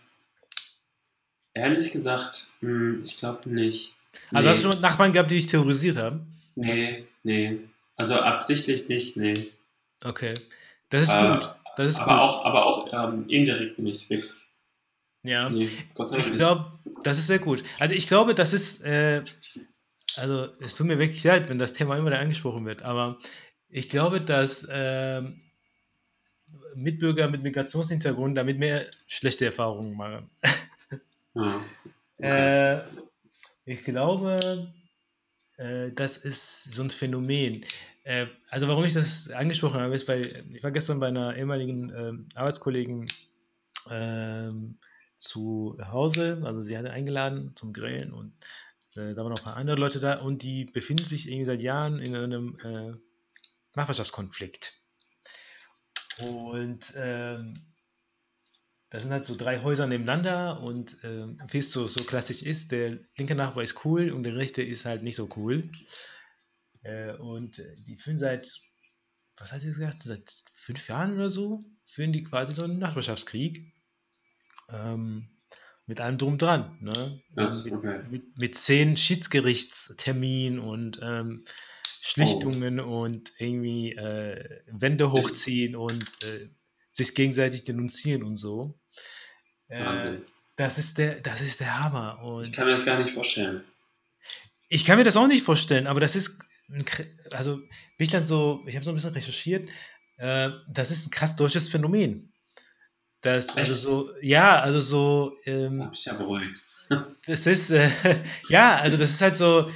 [1.53, 3.95] ehrlich gesagt, hm, ich glaube nicht.
[4.31, 4.55] Also Nee.
[4.55, 6.33] hast du schon Nachbarn gehabt, die dich terrorisiert haben?
[6.55, 7.59] Nee, nee.
[7.95, 9.33] Also absichtlich nicht, nee.
[10.03, 10.35] Okay.
[10.89, 11.55] Das ist Äh, gut.
[11.75, 12.21] Das ist aber gut.
[12.21, 14.31] auch, aber auch ähm, indirekt nicht, wirklich.
[15.23, 15.49] Ja.
[15.49, 15.69] Nee,
[16.17, 17.63] Ich glaube, das ist sehr gut.
[17.79, 19.23] Also ich glaube, das ist, äh,
[20.15, 23.17] also es tut mir wirklich leid, wenn das Thema immer wieder angesprochen wird, aber
[23.69, 25.41] ich glaube, dass ähm,
[26.75, 30.29] Mitbürger mit Migrationshintergrund damit mehr schlechte Erfahrungen machen.
[31.33, 31.55] Ja.
[31.55, 31.59] Okay.
[32.19, 32.79] Äh,
[33.65, 34.39] ich glaube,
[35.57, 37.65] äh, das ist so ein Phänomen.
[38.03, 41.89] Äh, also warum ich das angesprochen habe, ist, weil ich war gestern bei einer ehemaligen
[41.89, 43.07] ähm, Arbeitskollegen
[43.89, 44.77] ähm,
[45.23, 48.33] zu Hause, also sie hatte eingeladen zum Grillen und
[48.95, 51.61] äh, da waren noch ein paar andere Leute da und die befinden sich irgendwie seit
[51.61, 52.93] Jahren in einem äh,
[53.75, 54.73] Nachbarschaftskonflikt.
[56.19, 57.55] Und ähm,
[58.89, 62.71] das sind halt so drei Häuser nebeneinander und ähm, wie es so, so klassisch ist,
[62.71, 65.71] der linke Nachbar ist cool und der rechte ist halt nicht so cool.
[66.83, 68.55] Äh, und die führen seit,
[69.37, 73.73] was hat sie gesagt, seit fünf Jahren oder so, führen die quasi so einen Nachbarschaftskrieg.
[74.69, 75.29] Ähm,
[75.85, 76.77] mit allem drum dran.
[76.81, 77.21] Ne?
[77.35, 78.03] Krass, mit, okay.
[78.09, 81.45] mit, mit zehn Schiedsgerichtsterminen und ähm,
[82.01, 86.49] Schlichtungen und irgendwie äh, Wände hochziehen und äh,
[86.89, 88.79] sich gegenseitig denunzieren und so.
[89.67, 90.21] Äh, Wahnsinn.
[90.55, 92.21] das ist der, das ist der Hammer.
[92.21, 93.63] Und Ich kann mir das gar nicht vorstellen.
[94.69, 96.39] ich kann mir das auch nicht vorstellen, aber das ist,
[96.69, 96.83] ein,
[97.31, 99.69] also bin ich dann so, ich habe so ein bisschen recherchiert,
[100.17, 102.32] äh, das ist ein krass deutsches Phänomen.
[103.23, 106.61] Das, also so, ja, also so, ähm, hab ich ja beruhigt.
[107.25, 107.89] das ist, äh,
[108.49, 109.69] ja, also das ist halt so,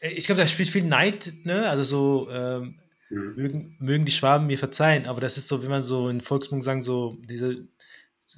[0.00, 1.68] äh, ich glaube, da spielt viel Neid, ne?
[1.68, 2.78] Also so, ähm,
[3.08, 3.34] Mhm.
[3.36, 6.64] mögen, mögen die Schwaben mir verzeihen, aber das ist so, wie man so in Volksmund
[6.64, 7.68] sagen, so diese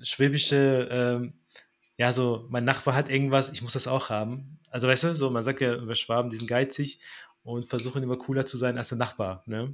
[0.03, 1.33] schwäbische, ähm,
[1.97, 4.61] ja, so, mein Nachbar hat irgendwas, ich muss das auch haben.
[4.71, 7.01] Also weißt du, so, man sagt ja über Schwaben, die sind geizig
[7.49, 9.73] und versuchen immer cooler zu sein als der Nachbar, ne?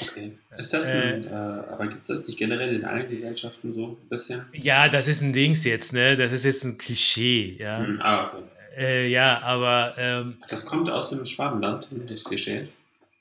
[0.00, 0.38] Okay.
[0.58, 4.08] Ist das ein, äh, aber gibt es das nicht generell in allen Gesellschaften so ein
[4.08, 4.44] bisschen?
[4.52, 6.16] Ja, das ist ein Dings jetzt, ne?
[6.16, 7.78] Das ist jetzt ein Klischee, ja.
[7.78, 8.00] Mhm.
[8.02, 8.42] Ah, okay.
[8.76, 12.68] Äh, ja, aber ähm, Das kommt aus dem Schwabenland, das Klischee.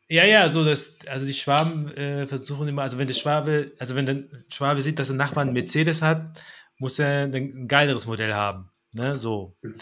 [0.09, 3.95] Ja, ja, so das, also die Schwaben äh, versuchen immer, also wenn der Schwabe, also
[3.95, 6.41] wenn der Schwabe sieht, dass der Nachbar einen Mercedes hat,
[6.77, 8.69] muss er ein, geileres Modell haben.
[8.91, 9.55] Ne, so.
[9.61, 9.75] Mhm.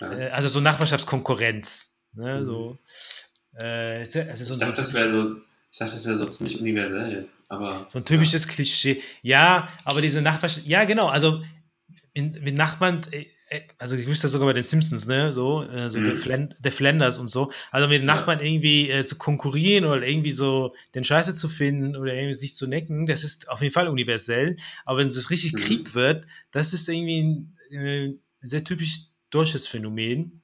[0.00, 0.20] Okay.
[0.24, 1.94] Äh, also so Nachbarschaftskonkurrenz.
[2.14, 2.44] Ne, Mhm.
[2.44, 2.78] so.
[3.54, 5.36] Äh, also so, Ich dachte, das wäre so,
[5.70, 7.86] ich dachte, das wäre so ziemlich universell, aber.
[7.90, 9.02] so ein typisches Klischee.
[9.22, 11.42] Ja, aber diese Nachbarschaft, ja, genau, also
[12.14, 15.62] in, mit Nachbarn, äh, äh, also ich wüsste das sogar bei den Simpsons, ne, so,
[15.64, 16.04] äh, so Mhm.
[16.04, 18.14] der, Flan der Flanders und so, also mit den Ja.
[18.14, 22.54] Nachbarn irgendwie äh, zu konkurrieren oder irgendwie so den Scheiße zu finden oder irgendwie sich
[22.54, 25.58] zu necken, das ist auf jeden Fall universell, aber wenn es richtig Mhm.
[25.58, 29.00] Krieg wird, das ist irgendwie ein äh, sehr typisch
[29.30, 30.42] deutsches Phänomen.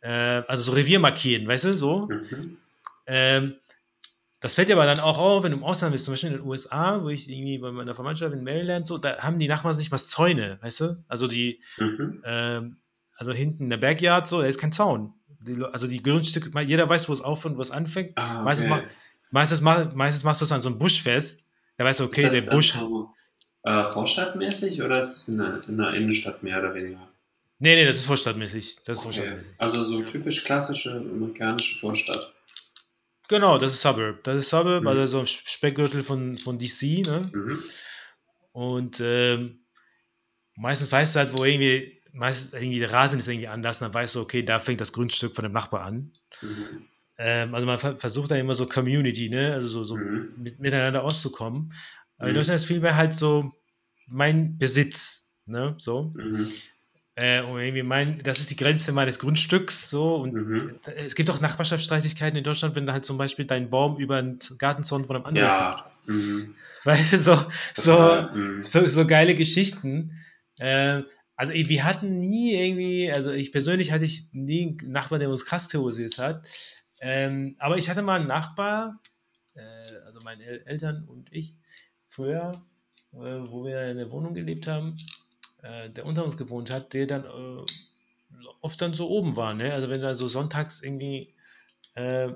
[0.00, 2.06] Äh, also so Revier markieren, weißt du, so.
[2.08, 2.58] Mhm.
[3.06, 3.54] Ähm,
[4.40, 6.36] das fällt dir aber dann auch auf, wenn du im Ausland bist, zum Beispiel in
[6.38, 9.76] den USA, wo ich irgendwie bei meiner Verwandtschaft in Maryland so, da haben die Nachbarn
[9.76, 11.04] nicht mal Zäune, weißt du?
[11.08, 12.22] Also die, Mhm.
[12.24, 12.76] ähm,
[13.16, 15.12] also hinten in der Backyard so, da ist kein Zaun.
[15.40, 18.16] Die, also die Grundstücke, jeder weiß, wo es aufhört und wo es anfängt.
[18.18, 18.82] Ah, Meistens, okay.
[18.82, 18.90] mach,
[19.30, 21.44] meistens, mach, meistens machst du es an so einem Busch fest.
[21.76, 22.72] Da weißt du, okay, ist das der Busch.
[22.72, 23.10] so
[23.62, 27.09] äh, vorstadtmäßig oder ist es in der, in der Innenstadt mehr oder weniger?
[27.62, 28.76] Nee, nee, das ist vorstadtmäßig.
[28.84, 29.14] Das ist Okay.
[29.14, 29.52] vorstadtmäßig.
[29.58, 32.34] Also so typisch klassische amerikanische Vorstadt.
[33.28, 34.24] Genau, das ist Suburb.
[34.24, 34.88] Das ist Suburb, Mhm.
[34.88, 37.30] also so ein Speckgürtel von, von DC, ne?
[37.32, 37.62] Mhm.
[38.52, 39.60] Und ähm,
[40.56, 44.16] meistens weißt du halt, wo irgendwie, meistens irgendwie der Rasen ist irgendwie anders, dann weißt
[44.16, 46.12] du, okay, da fängt das Grundstück von dem Nachbar an.
[46.42, 46.86] Mhm.
[47.18, 49.52] Ähm, also man ver versucht da immer so Community, ne?
[49.52, 50.32] Also so, so Mhm.
[50.38, 51.74] mit, miteinander auszukommen.
[52.16, 52.38] Aber in Mhm.
[52.38, 53.52] Deutschland ist vielmehr halt so
[54.06, 55.76] mein Besitz, ne?
[55.78, 56.14] So.
[57.16, 60.16] Äh, und irgendwie mein, das ist die Grenze meines Grundstücks, so.
[60.16, 60.80] Und Mhm.
[60.96, 64.38] es gibt auch Nachbarschaftsstreitigkeiten in Deutschland, wenn da halt zum Beispiel dein Baum über den
[64.58, 65.84] Gartenzaun von einem anderen kommt.
[66.08, 66.14] Ja.
[66.14, 66.54] Mhm.
[66.84, 67.34] Weil so,
[67.74, 68.34] so, Total.
[68.34, 68.62] Mhm.
[68.62, 70.12] so, so geile Geschichten.
[70.60, 71.04] Ähm,
[71.36, 75.46] also wir hatten nie irgendwie, also ich persönlich hatte ich nie einen Nachbarn, der uns
[75.68, 76.46] terrorisiert hat.
[77.00, 79.00] Ähm, aber ich hatte mal einen Nachbar,
[79.54, 79.60] äh,
[80.04, 81.54] also meine El Eltern und ich,
[82.08, 82.52] früher,
[83.14, 84.98] äh, wo wir in der Wohnung gelebt haben,
[85.62, 87.64] äh, der unter uns gewohnt hat, der dann äh,
[88.60, 89.54] oft dann so oben war.
[89.54, 89.72] Ne?
[89.72, 91.34] Also wenn du da so sonntags irgendwie
[91.94, 92.28] äh,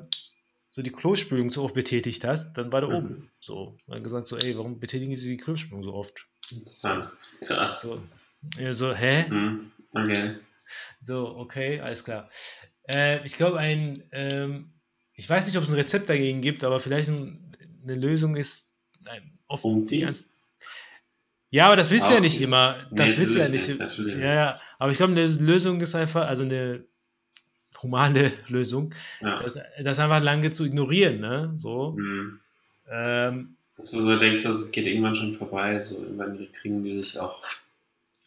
[0.70, 2.96] so die Klospülung so oft betätigt hast, dann war der Mhm.
[2.96, 3.30] oben.
[3.40, 3.76] So.
[3.88, 6.26] Hat gesagt so, ey, warum betätigen Sie die Klospülung so oft?
[6.50, 7.10] Interessant.
[7.46, 7.82] Krass.
[7.82, 8.02] So,
[8.58, 9.24] Ja, so, hä?
[9.28, 10.34] Hm, okay.
[11.00, 12.28] So, okay, alles klar.
[12.88, 14.72] Äh, ich glaube, ein, ähm,
[15.14, 18.74] ich weiß nicht, ob es ein Rezept dagegen gibt, aber vielleicht ein, eine Lösung ist,
[19.06, 20.06] ein, oft Umziehen?
[20.06, 20.28] ganz-
[21.54, 22.44] ja, aber das wisst ihr Ah, ja nicht okay.
[22.44, 22.76] immer.
[22.90, 23.68] Das Nee, wisst ihr ja nicht.
[23.68, 24.60] nicht, natürlich Ja, ja.
[24.78, 26.84] Aber ich glaube, eine Lösung ist einfach, also eine
[27.80, 29.38] humane Lösung, Ja.
[29.40, 31.52] das, das einfach lange zu ignorieren, ne?
[31.56, 31.94] So.
[31.96, 32.40] Hm.
[32.90, 37.18] Ähm, Dass du so denkst, das geht irgendwann schon vorbei, so irgendwann kriegen die sich
[37.20, 37.40] auch,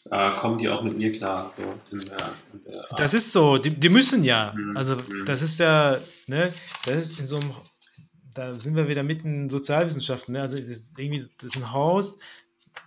[0.10, 2.18] äh, kommen die auch mit mir klar, so in der,
[2.54, 4.54] in der Das ist so, die, die müssen ja.
[4.56, 5.26] Mhm, Also mhm.
[5.26, 6.54] das ist ja, ne,
[6.86, 7.52] das ist in so einem,
[8.34, 10.42] da sind wir wieder mitten in Sozialwissenschaften, ne?
[10.42, 12.20] Also das ist irgendwie, das ist ein Haus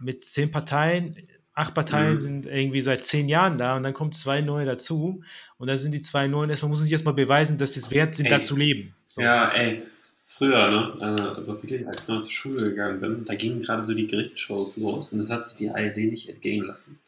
[0.01, 1.17] mit zehn Parteien,
[1.55, 2.21] acht Parteien Mhm.
[2.21, 5.23] sind irgendwie seit zehn Jahren da und dann kommen zwei neue dazu
[5.59, 8.27] und dann sind die zwei neuen, erstmal muss sich erstmal beweisen, dass es wert sind,
[8.27, 8.31] Ey.
[8.31, 8.95] da zu leben.
[9.07, 9.21] So.
[9.21, 9.83] Ja, ey,
[10.27, 13.95] früher, ne, also wirklich, als ich noch zur Schule gegangen bin, da gingen gerade so
[13.95, 16.99] die Gerichtsshows los und das hat sich die ARD nicht entgehen lassen.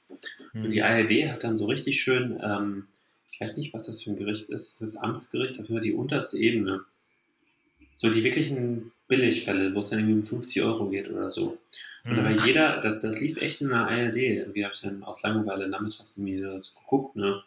[0.53, 0.65] Mhm.
[0.65, 2.87] Und die ARD hat dann so richtig schön, ähm,
[3.33, 5.81] ich weiß nicht, was das für ein Gericht ist, das ist Amtsgericht, auf jeden Fall
[5.81, 6.83] die unterste Ebene.
[7.95, 11.59] So die wirklichen Billigfälle, wo es dann irgendwie um 50 Euro geht oder so.
[12.05, 12.41] Und da war Mhm.
[12.47, 14.17] jeder, das, das lief echt in der ARD.
[14.17, 17.43] Irgendwie habe ich dann aus Langeweile nachmittags irgendwie das geguckt, ne?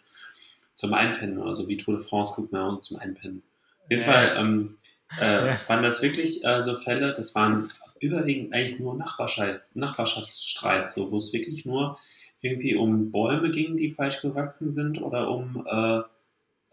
[0.76, 3.42] Zum Einpennen, also wie Tour de France guckt man auch zum Einpennen.
[3.84, 4.12] Auf jeden Ja.
[4.14, 4.78] Fall ähm,
[5.20, 5.60] äh, Ja.
[5.68, 11.18] waren das wirklich äh, so Fälle, das waren überwiegend eigentlich nur Nachbarschafts Nachbarschaftsstreits, so, wo
[11.18, 11.98] es wirklich nur
[12.42, 16.02] irgendwie um Bäume ging, die falsch gewachsen sind oder um, äh,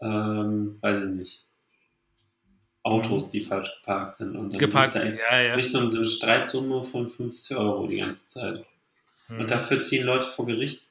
[0.05, 1.45] ähm, weiß ich nicht,
[2.83, 4.35] Autos, die falsch geparkt sind.
[4.35, 5.53] Und dann Geparkt, ja, ja.
[5.53, 8.65] da echt so eine Streitsumme von 50 Euro die ganze Zeit.
[9.29, 9.39] Mhm.
[9.39, 10.89] Und dafür ziehen Leute vor Gericht.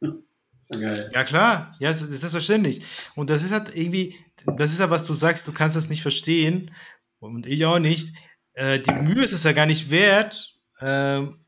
[0.70, 1.10] Geil.
[1.14, 2.82] Ja, klar, ja, das ist selbstverständlich.
[3.14, 6.02] Und das ist halt irgendwie, das ist ja, was du sagst, du kannst das nicht
[6.02, 6.74] verstehen
[7.20, 8.14] und ich auch nicht.
[8.52, 11.38] Äh, die Mühe ist es ja gar nicht wert, ähm,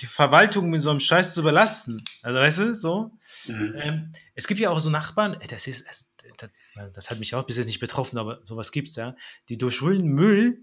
[0.00, 2.02] die Verwaltung mit so einem Scheiß zu überlasten.
[2.22, 3.12] Also, weißt du, so.
[3.46, 3.74] Mhm.
[3.76, 7.34] Ähm, es gibt ja auch so Nachbarn, äh, das ist, das, das, das hat mich
[7.34, 9.16] auch bis jetzt nicht betroffen, aber sowas gibt's ja,
[9.48, 10.58] die durchwühlen Müll,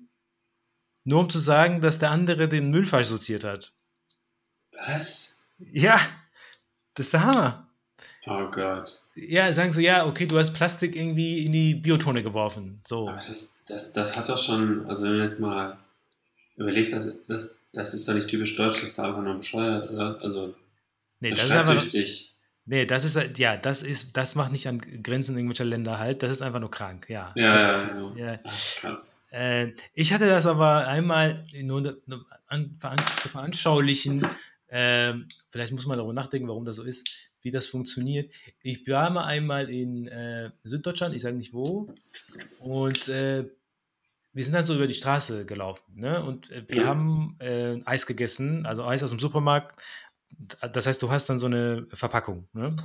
[1.03, 3.73] nur um zu sagen, dass der andere den Müll falsch sortiert hat.
[4.71, 5.43] Was?
[5.59, 5.99] Ja,
[6.93, 7.69] das ist der Hammer.
[8.25, 9.01] Oh Gott.
[9.15, 12.81] Ja, sagen so, ja, okay, du hast Plastik irgendwie in die Biotonne geworfen.
[12.87, 13.09] So.
[13.09, 15.77] Aber das, das, das hat doch schon, also wenn du jetzt mal
[16.55, 20.19] überlegst, das, das, das ist doch nicht typisch deutsch, das ist einfach nur bescheuert, oder?
[20.21, 20.55] Also,
[21.23, 21.85] Nee, das ist einfach.
[22.65, 26.31] Nee, das ist, ja, das ist, das macht nicht an Grenzen irgendwelcher Länder halt, das
[26.31, 27.33] ist einfach nur krank, ja.
[27.35, 28.15] Ja, ja, genau.
[28.15, 28.37] Ja.
[28.37, 29.21] Krass.
[29.31, 31.97] Äh, ich hatte das aber einmal nur
[32.47, 34.27] an, veran, zu veranschaulichen,
[34.69, 37.07] ähm, vielleicht muss man darüber nachdenken, warum das so ist,
[37.41, 38.33] wie das funktioniert.
[38.61, 41.93] Ich war mal einmal in äh, Süddeutschland, ich sage nicht wo,
[42.59, 43.45] und äh,
[44.35, 46.23] wir sind dann so über die Straße gelaufen, ne?
[46.23, 46.85] Und äh, wir Mhm.
[46.85, 49.79] haben äh, Eis gegessen, also Eis aus dem Supermarkt.
[50.71, 52.75] Das heißt, du hast dann so eine Verpackung, ne?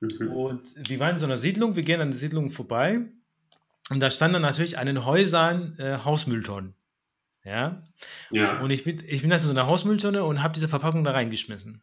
[0.00, 0.32] Mhm.
[0.32, 3.00] Und wir waren in so einer Siedlung, wir gehen an der Siedlung vorbei
[3.90, 6.74] und da standen dann natürlich an den Häusern äh, Hausmülltonnen.
[7.44, 7.82] Ja,
[8.30, 8.60] Ja.
[8.60, 11.12] und ich bin, ich bin dann zu so einer Hausmülltonne und habe diese Verpackung da
[11.12, 11.80] reingeschmissen.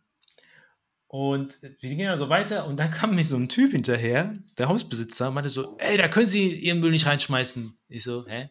[1.07, 4.67] Und wir gehen dann so weiter und dann kam mir so ein Typ hinterher, der
[4.67, 7.77] Hausbesitzer, meinte so, ey, da können Sie Ihren Müll nicht reinschmeißen.
[7.87, 8.49] Ich so, hä?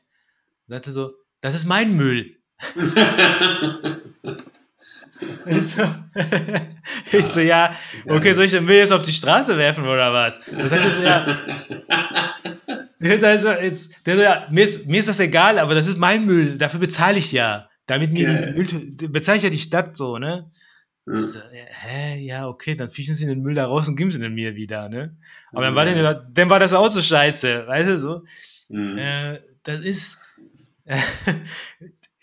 [0.66, 2.36] Und sagte so, das ist mein Müll.
[5.46, 5.82] Ich so,
[7.12, 7.70] ich so, ja,
[8.08, 10.40] okay, soll ich den Müll jetzt auf die Straße werfen oder was?
[10.50, 11.38] Da sagt er so, ja,
[13.18, 15.98] der, so, ist, der so, ja mir, ist, mir ist das egal, aber das ist
[15.98, 17.68] mein Müll, dafür bezahle ich ja.
[17.86, 18.54] Damit mir Geil.
[18.56, 20.50] die Müll, bezahle ich ja die Stadt so, ne?
[21.06, 21.18] Ja.
[21.18, 24.10] Ich so, ja, hä, ja, okay, dann fischen sie den Müll da raus und geben
[24.10, 25.16] sie den mir wieder, ne?
[25.52, 28.22] Aber dann war, den, dann war das auch so scheiße, weißt du, so.
[28.68, 28.98] Mhm.
[28.98, 30.20] Äh, das ist,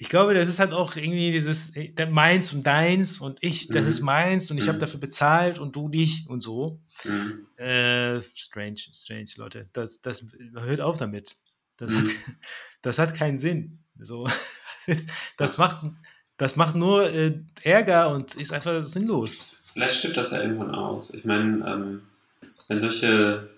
[0.01, 3.83] ich glaube, das ist halt auch irgendwie dieses äh, meins und deins und ich, das
[3.83, 3.89] Mhm.
[3.89, 4.81] ist meins und ich habe Mhm.
[4.81, 6.79] dafür bezahlt und du nicht und so.
[7.03, 7.45] Mhm.
[7.57, 9.67] Äh, strange, strange, Leute.
[9.73, 10.25] Das, das
[10.55, 11.35] hört auf damit.
[11.75, 11.97] Das, Mhm.
[11.97, 12.05] hat,
[12.81, 13.79] das hat keinen Sinn.
[13.99, 14.25] So,
[14.87, 15.05] das,
[15.37, 15.75] Das- macht,
[16.37, 19.39] das macht nur äh, Ärger und ist einfach sinnlos.
[19.73, 21.13] Vielleicht stirbt das ja irgendwann aus.
[21.13, 22.01] Ich meine, ähm,
[22.69, 23.49] wenn solche,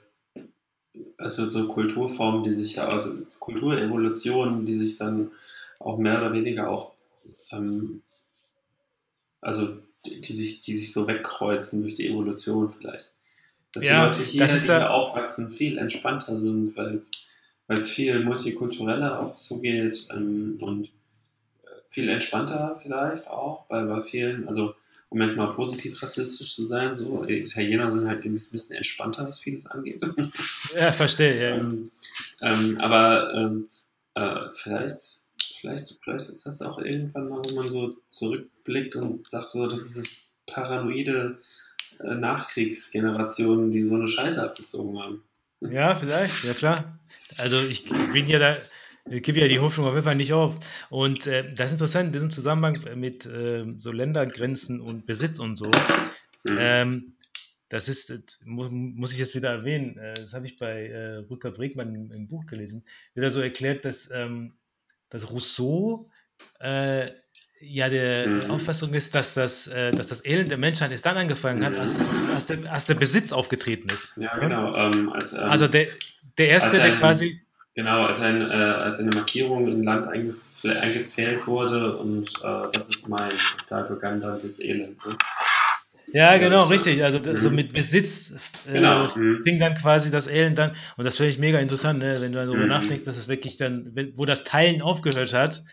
[1.19, 5.29] also so Kulturformen, die sich ja, also Kulturevolutionen, die sich dann
[5.85, 6.93] auch mehr oder weniger auch,
[7.51, 8.01] ähm,
[9.41, 13.11] also die, die sich, die sich so wegkreuzen durch die Evolution vielleicht.
[13.73, 17.01] Dass Ja, die Leute hier, das ist die ja- hier aufwachsen, viel entspannter sind, weil
[17.67, 20.89] es viel multikultureller auch zugeht ähm, und äh,
[21.89, 24.75] viel entspannter vielleicht auch, weil bei vielen, also
[25.09, 29.27] um jetzt mal positiv rassistisch zu sein, so Italiener sind halt irgendwie ein bisschen entspannter,
[29.27, 30.01] was vieles angeht.
[30.73, 31.49] Ja, verstehe.
[31.49, 31.55] Ja.
[31.57, 31.91] ähm,
[32.41, 33.67] ähm, aber ähm,
[34.15, 35.20] äh, vielleicht,
[35.61, 39.83] vielleicht, vielleicht ist das auch irgendwann mal, wo man so zurückblickt und sagt, so, das
[39.83, 40.05] ist eine
[40.47, 41.39] paranoide
[41.99, 45.23] äh, Nachkriegsgenerationen, die so eine Scheiße abgezogen haben.
[45.61, 46.99] Ja, vielleicht, ja klar.
[47.37, 48.57] Also ich bin ja da,
[49.09, 50.57] ich gebe ja die Hoffnung auf jeden Fall nicht auf.
[50.89, 55.57] Und äh, das ist interessant in diesem Zusammenhang mit äh, so Ländergrenzen und Besitz und
[55.57, 55.69] so.
[56.43, 56.57] Mhm.
[56.59, 57.13] Ähm,
[57.69, 61.51] das ist, das muss ich jetzt wieder erwähnen, äh, das habe ich bei äh, Rutger
[61.51, 62.83] Bregmann im, im, Buch gelesen,
[63.13, 64.53] wieder so erklärt, dass, ähm,
[65.11, 66.09] dass Rousseau
[66.59, 67.11] äh,
[67.61, 68.51] ja der mhm.
[68.51, 72.11] Auffassung ist, dass das, äh, dass das Elend der Menschheit erst dann angefangen hat, als,
[72.11, 72.31] mhm.
[72.33, 74.17] als, der, als der Besitz aufgetreten ist.
[74.17, 74.75] Ja, genau.
[74.75, 75.87] Ähm, als, ähm, also der,
[76.37, 77.39] der Erste, ein, der quasi...
[77.73, 83.07] Genau, als, ein, äh, als eine Markierung im Land eingefällt wurde und äh, das ist
[83.07, 83.31] mein,
[83.69, 85.05] da begann dann das Elend.
[85.05, 85.15] Ne?
[86.13, 87.03] Ja, genau, richtig.
[87.03, 87.39] Also mhm.
[87.39, 88.33] so mit Besitz
[88.67, 89.15] äh, genau.
[89.15, 89.41] mhm.
[89.45, 92.17] fing dann quasi das Elend dann, und das finde ich mega interessant, ne?
[92.19, 92.67] wenn du darüber mhm.
[92.67, 95.63] nachdenkst, dass es wirklich dann, wenn, wo das Teilen aufgehört hat,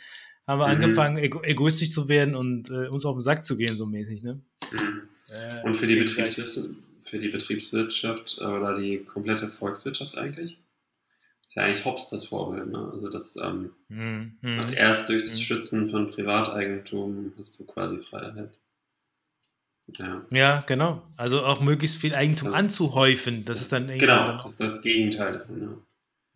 [0.47, 0.83] haben wir mhm.
[0.83, 4.23] angefangen, ego egoistisch zu werden und äh, uns auf den Sack zu gehen, so mäßig.
[4.23, 4.41] Ne?
[5.31, 6.69] Äh, und für die, Betriebswirtschaft,
[7.03, 10.59] für die Betriebswirtschaft oder die komplette Volkswirtschaft eigentlich?
[11.47, 12.71] Ist ja eigentlich Hobbes das Vorbild.
[12.71, 12.91] Ne?
[12.93, 14.39] Also das ähm, mhm.
[14.75, 18.51] erst durch das Schützen von Privateigentum hast du quasi Freiheit.
[19.97, 20.23] Ja.
[20.31, 21.03] ja, genau.
[21.17, 23.37] Also auch möglichst viel Eigentum das, anzuhäufen.
[23.37, 23.99] Das, das, ist dann irgendwann.
[24.01, 25.83] Genau, dann das ist das Gegenteil davon.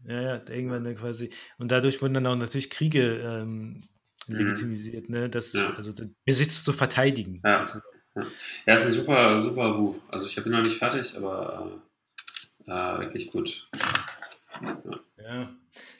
[0.06, 0.14] Ja.
[0.14, 1.30] ja, ja, irgendwann dann quasi.
[1.58, 3.84] Und dadurch wurden dann auch natürlich Kriege ähm,
[4.26, 4.36] mhm.
[4.36, 5.28] legitimisiert, ne?
[5.28, 5.74] Das, ja.
[5.74, 7.40] Also den Besitz zu verteidigen.
[7.44, 7.66] Ja.
[8.14, 8.22] Ja,
[8.66, 9.96] ja ist ein super, super Buch.
[10.08, 11.80] Also ich bin noch nicht fertig, aber
[12.66, 13.68] äh, äh, wirklich gut.
[14.60, 15.00] Ja.
[15.22, 15.50] ja.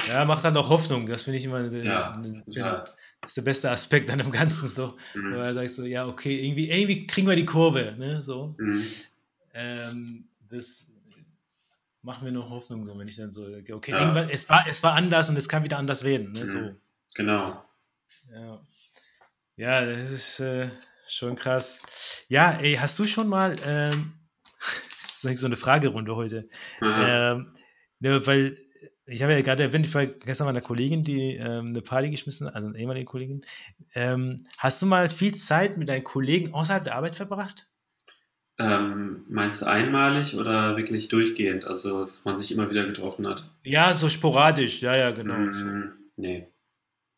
[0.08, 0.24] ja.
[0.24, 1.06] macht dann auch Hoffnung.
[1.06, 2.84] Das finde ich immer eine, ja, eine, eine,
[3.26, 4.68] ist der beste Aspekt an dem Ganzen.
[4.68, 4.96] So.
[5.14, 5.32] Mhm.
[5.32, 7.94] Da sagst du, ja, okay, irgendwie, irgendwie kriegen wir die Kurve.
[7.96, 8.22] Ne?
[8.22, 8.54] So.
[8.58, 8.82] Mhm.
[9.54, 10.92] Ähm, das
[12.02, 14.00] macht mir noch Hoffnung, so, wenn ich dann so, okay, ja.
[14.00, 16.32] irgendwann, es war, es war anders und es kann wieder anders werden.
[16.32, 16.48] Ne?
[16.48, 16.58] So.
[16.58, 16.76] Mhm.
[17.14, 17.64] Genau.
[18.32, 18.60] Ja.
[19.56, 20.68] ja, das ist äh,
[21.06, 21.80] schon krass.
[22.28, 24.14] Ja, ey, hast du schon mal, ähm,
[25.06, 26.48] das ist so eine Fragerunde heute,
[26.80, 27.54] ähm,
[28.00, 28.58] ne, weil
[29.06, 32.48] ich habe ja gerade erwähnt, ich war gestern meiner Kollegin, die ähm, eine Party geschmissen,
[32.48, 33.42] also eine ehemalige Kollegin.
[33.94, 37.68] Ähm, hast du mal viel Zeit mit deinen Kollegen außerhalb der Arbeit verbracht?
[38.58, 41.64] Ähm, meinst du einmalig oder wirklich durchgehend?
[41.64, 43.48] Also, dass man sich immer wieder getroffen hat?
[43.64, 45.34] Ja, so sporadisch, ja, ja, genau.
[45.34, 46.46] Mm, nee.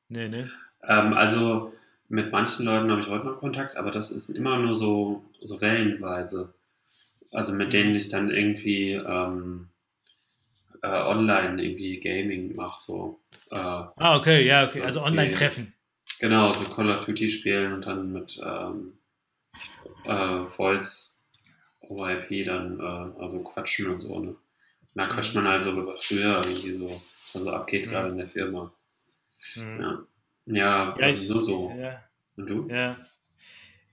[0.09, 0.47] Nee, nee.
[0.85, 1.73] Ähm, also,
[2.09, 5.61] mit manchen Leuten habe ich heute noch Kontakt, aber das ist immer nur so, so
[5.61, 6.55] wellenweise.
[7.31, 7.73] Also, mit mhm.
[7.73, 9.69] denen ich dann irgendwie ähm,
[10.85, 12.81] äh, online irgendwie Gaming mache.
[12.81, 13.21] So.
[13.51, 14.83] Äh, ah, okay, ja, okay.
[14.83, 15.73] Also Online-Treffen.
[16.21, 18.93] Genau, so Call of Duty spielen und dann mit ähm,
[20.05, 21.27] äh, Voice
[21.81, 24.19] over IP dann äh, also quatschen und so.
[24.19, 24.37] Ne?
[24.95, 26.87] Da quatscht man also über früher irgendwie so,
[27.39, 27.91] also abgeht mhm.
[27.91, 28.73] gerade in der Firma.
[29.57, 29.81] Mhm.
[29.81, 30.07] Ja,
[30.47, 31.75] ja, ja ich, nur so.
[31.79, 32.03] Ja.
[32.37, 32.69] Und du?
[32.69, 32.97] Ja.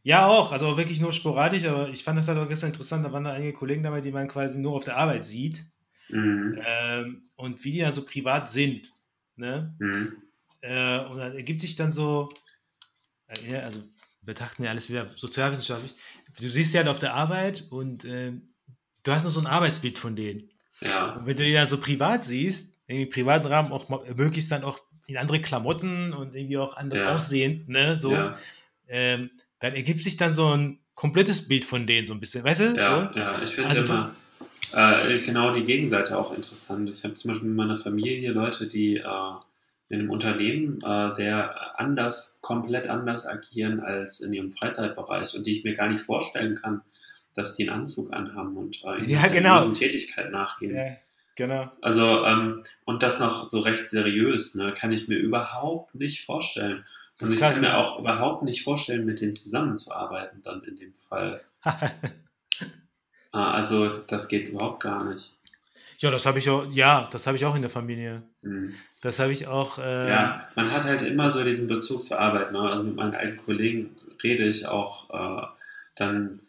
[0.04, 3.12] Ja, auch, also wirklich nur sporadisch, aber ich fand das halt auch gestern interessant, da
[3.12, 5.64] waren da einige Kollegen dabei, die man quasi nur auf der Arbeit sieht.
[6.12, 6.62] Mhm.
[6.66, 8.92] Ähm, und wie die dann so privat sind.
[9.36, 9.76] Ne?
[9.80, 10.18] Mhm.
[10.62, 12.30] Äh, und dann ergibt sich dann so,
[13.28, 15.96] äh, also wir betrachten ja alles wieder sozialwissenschaftlich.
[16.40, 18.34] Du siehst ja halt auf der Arbeit und äh,
[19.04, 20.50] du hast nur so ein Arbeitsbild von denen.
[20.82, 21.14] Ja.
[21.14, 24.64] Und wenn du die dann so privat siehst, irgendwie im privaten Rahmen auch möglichst dann
[24.64, 27.12] auch in andere Klamotten und irgendwie auch anders ja.
[27.12, 28.38] aussehen, ne, so, ja.
[28.88, 32.60] ähm, dann ergibt sich dann so ein komplettes Bild von denen so ein bisschen, weißt
[32.62, 32.76] du?
[32.76, 33.20] Ja, so?
[33.20, 34.16] ja, ich finde also, immer,
[34.74, 36.90] äh, genau die Gegenseite auch interessant.
[36.90, 39.32] Ich habe zum Beispiel in meiner Familie Leute, die äh,
[39.90, 45.52] in einem Unternehmen äh, sehr anders, komplett anders agieren als in ihrem Freizeitbereich und die
[45.52, 46.82] ich mir gar nicht vorstellen kann,
[47.34, 49.70] dass die einen Anzug anhaben und äh, in ja, genau.
[49.72, 50.76] Tätigkeit nachgehen.
[50.76, 50.96] Ja,
[51.36, 51.70] genau.
[51.82, 56.86] Also, ähm, und das noch so recht seriös, ne, kann ich mir überhaupt nicht vorstellen.
[57.20, 61.42] Und ich kann mir auch überhaupt nicht vorstellen, mit denen zusammenzuarbeiten, dann in dem Fall.
[63.32, 65.36] Ah, also das, das geht überhaupt gar nicht.
[66.00, 68.24] Ja, das habe ich auch, ja, das habe ich auch in der Familie.
[68.42, 68.74] Mhm.
[69.02, 69.78] Das habe ich auch.
[69.78, 72.52] Äh, ja, man hat halt immer so diesen Bezug zur Arbeit.
[72.52, 72.60] Ne?
[72.60, 75.48] Also mit meinen alten Kollegen rede ich auch äh,
[75.96, 76.40] dann,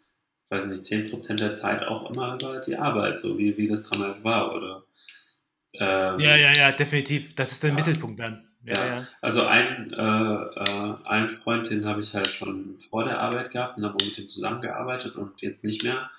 [0.49, 4.23] weiß nicht, 10% der Zeit auch immer über die Arbeit, so wie, wie das damals
[4.23, 4.83] war, oder?
[5.73, 7.35] Ähm, ja, ja, ja, definitiv.
[7.35, 8.47] Das ist der ja, Mittelpunkt dann.
[8.63, 8.85] Ja, ja.
[8.85, 9.07] ja.
[9.21, 13.77] Also ein, äh, äh, einen Freund, den habe ich halt schon vor der Arbeit gehabt
[13.77, 16.09] und habe mit dem zusammengearbeitet und jetzt nicht mehr.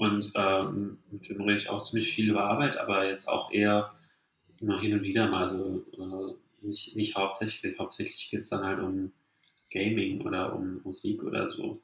[0.00, 3.92] Und ähm, mit dem rede ich auch ziemlich viel über Arbeit, aber jetzt auch eher
[4.58, 7.78] immer hin und wieder mal so, äh, nicht, nicht hauptsächlich.
[7.78, 9.12] Hauptsächlich geht es dann halt um
[9.70, 11.82] Gaming oder um Musik oder so.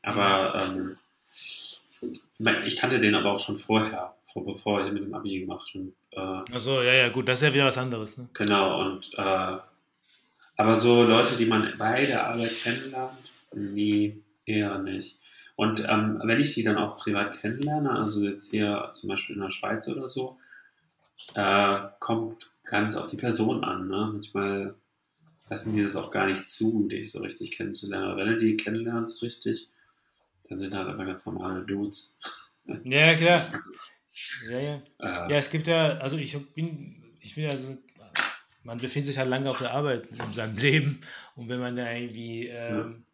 [0.00, 0.96] Aber ähm,
[2.64, 6.46] ich kannte den aber auch schon vorher, vor, bevor ich mit dem Abi gemacht habe.
[6.48, 8.16] Äh, Achso, ja, ja, gut, das ist ja wieder was anderes.
[8.16, 8.30] Ne?
[8.32, 9.58] Genau, und äh,
[10.56, 13.18] aber so Leute, die man bei der Arbeit kennenlernt,
[13.54, 15.20] nie, eher nicht.
[15.58, 19.42] Und ähm, wenn ich die dann auch privat kennenlerne, also jetzt hier zum Beispiel in
[19.42, 20.38] der Schweiz oder so,
[21.34, 23.88] äh, kommt ganz auf die Person an.
[23.88, 24.08] Ne?
[24.12, 24.76] Manchmal
[25.50, 28.06] lassen die das auch gar nicht zu, dich so richtig kennenzulernen.
[28.06, 29.68] Aber wenn du die kennenlernst richtig,
[30.48, 32.20] dann sind halt einfach ganz normale Dudes.
[32.84, 33.42] Ja, klar.
[34.50, 34.82] Ja, ja.
[34.98, 37.78] Äh, ja, es gibt ja, also ich bin, ich bin also,
[38.64, 41.00] man befindet sich halt lange auf der Arbeit in seinem Leben
[41.36, 43.04] und wenn man da irgendwie ähm,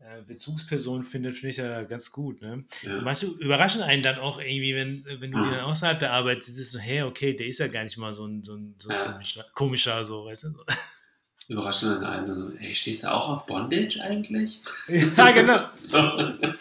[0.00, 0.20] ja.
[0.26, 2.40] Bezugspersonen findet, finde ich ja ganz gut.
[2.40, 2.64] Ne?
[2.82, 3.00] Ja.
[3.14, 5.44] Du, überraschen einen dann auch irgendwie, wenn, wenn du ja.
[5.44, 8.12] die dann außerhalb der Arbeit siehst, so, hey, okay, der ist ja gar nicht mal
[8.12, 10.54] so ein, so ein, so ein komischer, komischer, so, weißt du?
[11.48, 14.60] Überraschen dann einen, hey, stehst du auch auf Bondage eigentlich?
[15.16, 16.48] Ja, genau.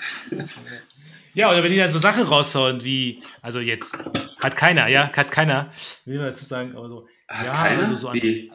[1.34, 3.96] Ja, oder wenn die dann so Sachen raushauen wie, also jetzt
[4.40, 5.70] hat keiner, ja, hat keiner,
[6.06, 7.82] will man dazu sagen, aber so, hat ja, keiner?
[7.82, 8.52] also so an, Wie?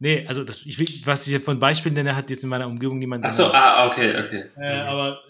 [0.00, 2.98] Nee, also das, ich will, was ich von Beispielen nenne, hat jetzt in meiner Umgebung
[2.98, 3.24] niemand.
[3.24, 4.44] Achso, ah, okay, okay.
[4.56, 5.20] Äh, aber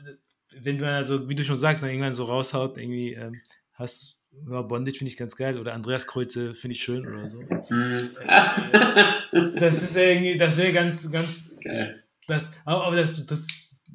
[0.61, 3.41] wenn man also, wie du schon sagst, dann irgendwann so raushaut, irgendwie, ähm,
[3.73, 7.39] hast ja, Bondage finde ich ganz geil oder Andreas Kreuze finde ich schön oder so.
[7.71, 8.11] Mhm.
[8.27, 11.59] Äh, das ist irgendwie, das wäre ganz, ganz.
[11.63, 12.05] Geil.
[12.27, 13.47] Das, aber, aber das, das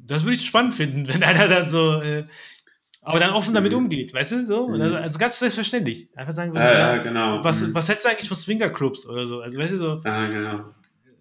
[0.06, 2.24] das würde ich spannend finden, wenn einer dann so, äh,
[3.04, 3.78] aber dann offen damit Mhm.
[3.78, 4.64] umgeht, weißt du, so?
[4.64, 6.08] Und also, also ganz selbstverständlich.
[6.16, 7.44] Einfach sagen, Ja, ja, genau.
[7.44, 7.74] was, Mhm.
[7.74, 9.40] was hättest du eigentlich von Swingerclubs oder so?
[9.40, 10.74] Also, weißt du, so, Ah, genau.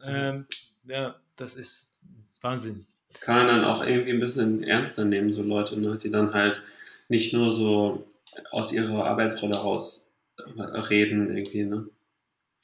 [0.05, 0.45] ähm,
[0.87, 1.97] ja, das ist
[2.41, 2.85] Wahnsinn.
[3.21, 6.61] Kann man dann auch irgendwie ein bisschen ernster nehmen, so Leute, ne, die dann halt
[7.09, 8.07] nicht nur so
[8.51, 11.87] aus ihrer Arbeitsrolle raus äh, reden, irgendwie, ne?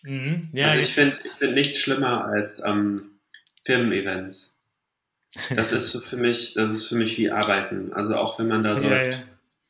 [0.04, 0.50] Mhm.
[0.54, 3.20] Ja, also ich finde ich find nichts schlimmer als ähm,
[3.66, 4.59] Firmen-Events.
[5.56, 7.94] Das ist für mich, das ist für mich wie Arbeiten.
[7.94, 8.90] Also auch wenn man da so.
[8.90, 9.18] ja, ja.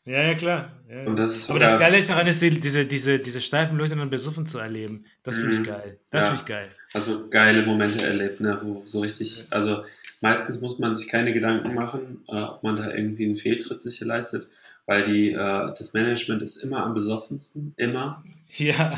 [0.05, 0.71] ja, ja, klar.
[0.89, 1.03] Ja.
[1.03, 3.95] Und das ist aber das Geile ist daran, ist die, diese, diese, diese steifen Leute
[3.95, 5.05] dann besoffen zu erleben.
[5.23, 5.65] Das finde ich Mhm.
[5.65, 5.99] geil.
[6.11, 6.27] Das Ja.
[6.29, 6.69] finde ich geil.
[6.93, 9.83] also geile Momente erlebt, ne, wo so richtig, also
[10.21, 13.99] meistens muss man sich keine Gedanken machen, äh, ob man da irgendwie einen Fehltritt sich
[13.99, 14.47] leistet,
[14.87, 15.35] weil die, äh,
[15.77, 18.23] das Management ist immer am besoffensten, immer.
[18.57, 18.91] Ja.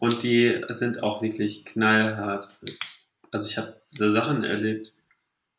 [0.00, 2.58] Und die sind auch wirklich knallhart.
[3.30, 4.92] Also ich habe da Sachen erlebt,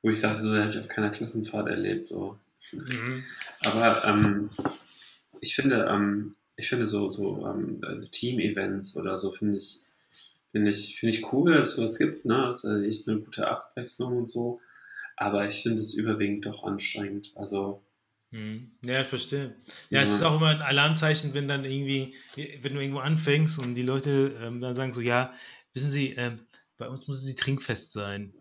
[0.01, 2.07] wo ich sagte, so habe ich auf keiner Klassenfahrt erlebt.
[2.09, 2.37] So.
[2.71, 3.23] Mhm.
[3.63, 4.49] Aber ähm,
[5.41, 9.79] ich finde, ähm, ich finde so, so ähm, also Team-Events oder so finde ich,
[10.51, 12.25] finde ich, finde ich cool, dass es sowas gibt.
[12.25, 12.45] Ne?
[12.47, 14.59] Das ist echt eine gute Abwechslung und so.
[15.15, 17.31] Aber ich finde es überwiegend doch anstrengend.
[17.35, 17.81] Also
[18.31, 18.69] Mhm.
[18.85, 19.55] Ja, ich verstehe.
[19.89, 20.15] Ja, es Ja.
[20.17, 22.13] ist auch immer ein Alarmzeichen, wenn dann irgendwie,
[22.61, 25.33] wenn du irgendwo anfängst und die Leute ähm, dann sagen so, ja,
[25.73, 26.39] wissen Sie, ähm,
[26.77, 28.31] bei uns muss sie trinkfest sein.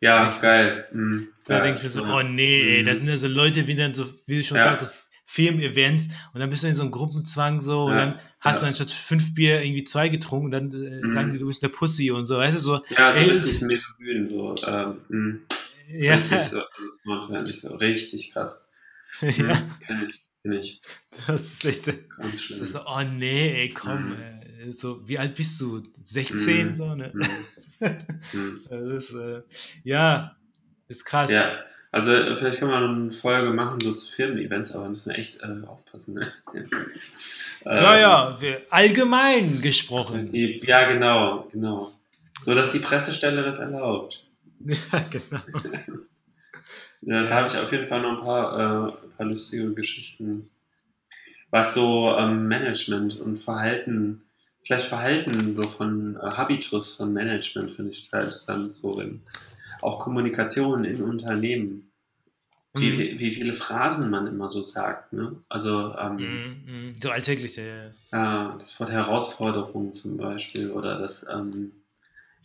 [0.00, 0.88] Ja, Ich- geil.
[0.92, 1.28] Mhm.
[1.46, 2.86] Da ja, denke ich mir so, oh nee, ey, Mhm.
[2.86, 4.64] das sind ja so Leute, wie dann so, wie du schon Ja.
[4.74, 4.86] sagst, so
[5.26, 8.60] Firmen-Events und dann bist du in so einem Gruppenzwang so und Ja, dann hast ja.
[8.62, 11.10] du anstatt fünf Bier irgendwie zwei getrunken und dann äh, Mhm.
[11.12, 13.60] sagen die, du bist der Pussy und so, weißt du, so, Ja, so Ey, richtig
[13.62, 14.54] misogyn, so.
[14.66, 15.38] Ähm, mh.
[15.98, 16.62] ja, Richtig so,
[17.44, 18.68] so, richtig krass.
[19.20, 19.70] ja, Mhm.
[19.86, 20.80] Kenn ich, kenn ich.
[21.26, 22.62] das ist echt, Ganz das schlimm.
[22.62, 24.12] ist so, oh nee, ey, komm, Mhm.
[24.18, 25.82] äh, so, wie alt bist du?
[26.04, 26.74] 16, Mhm.
[26.74, 27.10] so, ne?
[27.12, 27.26] Mhm.
[28.32, 28.60] Mhm.
[28.70, 29.42] Das ist, äh,
[29.82, 30.36] ja,
[30.88, 31.30] ist krass.
[31.30, 31.58] Ja,
[31.90, 35.42] also äh, vielleicht kann man eine Folge machen, so zu Firmen-Events, aber müssen wir echt
[35.42, 36.32] äh, aufpassen, ne?
[37.64, 40.30] Ja, Ähm, allgemein gesprochen.
[40.32, 41.92] Die, ja, genau, genau.
[42.42, 44.24] So, dass die Pressestelle das erlaubt.
[44.64, 45.42] Ja, genau.
[47.02, 48.52] Ja, da habe ich auf jeden Fall noch ein paar,
[48.88, 50.48] äh, ein paar lustige Geschichten.
[51.50, 54.22] Was so ähm, Management und Verhalten,
[54.64, 59.22] vielleicht Verhalten so von äh, Habitus von Management finde ich total interessant, so in,
[59.80, 61.88] auch Kommunikation in Unternehmen.
[62.74, 63.18] Wie, Mhm.
[63.18, 65.36] wie, viele Phrasen man immer so sagt, ne?
[65.50, 66.94] Also ähm, Mhm, mhm.
[67.02, 67.90] So alltäglich, ja, ja.
[68.12, 71.72] ja, das Wort Herausforderung zum Beispiel oder das ähm,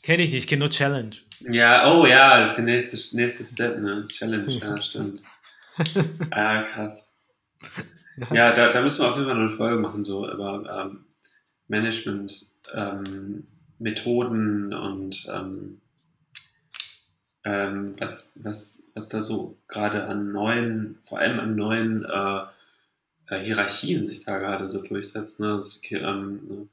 [0.04, 1.16] Kenne ich nicht, ich kenne nur Challenge.
[1.50, 4.06] Ja, oh ja, das ist der nächste, nächste Step, ne?
[4.08, 5.22] Challenge, ja, stimmt.
[6.32, 7.10] Ah, krass.
[8.34, 11.06] Ja, da, da müssen wir auf jeden Fall noch eine Folge machen, so über ähm,
[11.68, 13.44] Management, ähm,
[13.80, 15.82] und ähm,
[17.44, 22.42] ähm, was, was, was da so gerade an neuen, vor allem an neuen äh,
[23.28, 25.40] äh, Hierarchien sich da gerade so durchsetzt.
[25.40, 25.54] Ne?
[25.54, 26.70] Das ähm,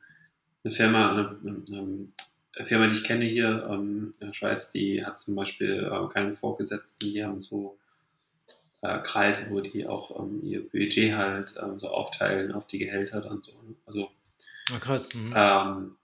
[0.64, 2.08] eine Firma, eine, eine,
[2.56, 6.12] eine Firma, die ich kenne hier ähm, in der Schweiz, die hat zum Beispiel äh,
[6.12, 7.76] keinen Vorgesetzten, die haben so
[8.80, 13.20] äh, Kreise, wo die auch ähm, ihr Budget halt ähm, so aufteilen auf die Gehälter
[13.20, 13.52] dann so.
[13.52, 13.74] Ne?
[13.86, 14.08] Also
[14.72, 15.12] Oh, krass.
[15.14, 15.32] Mhm.
[15.36, 15.96] ähm,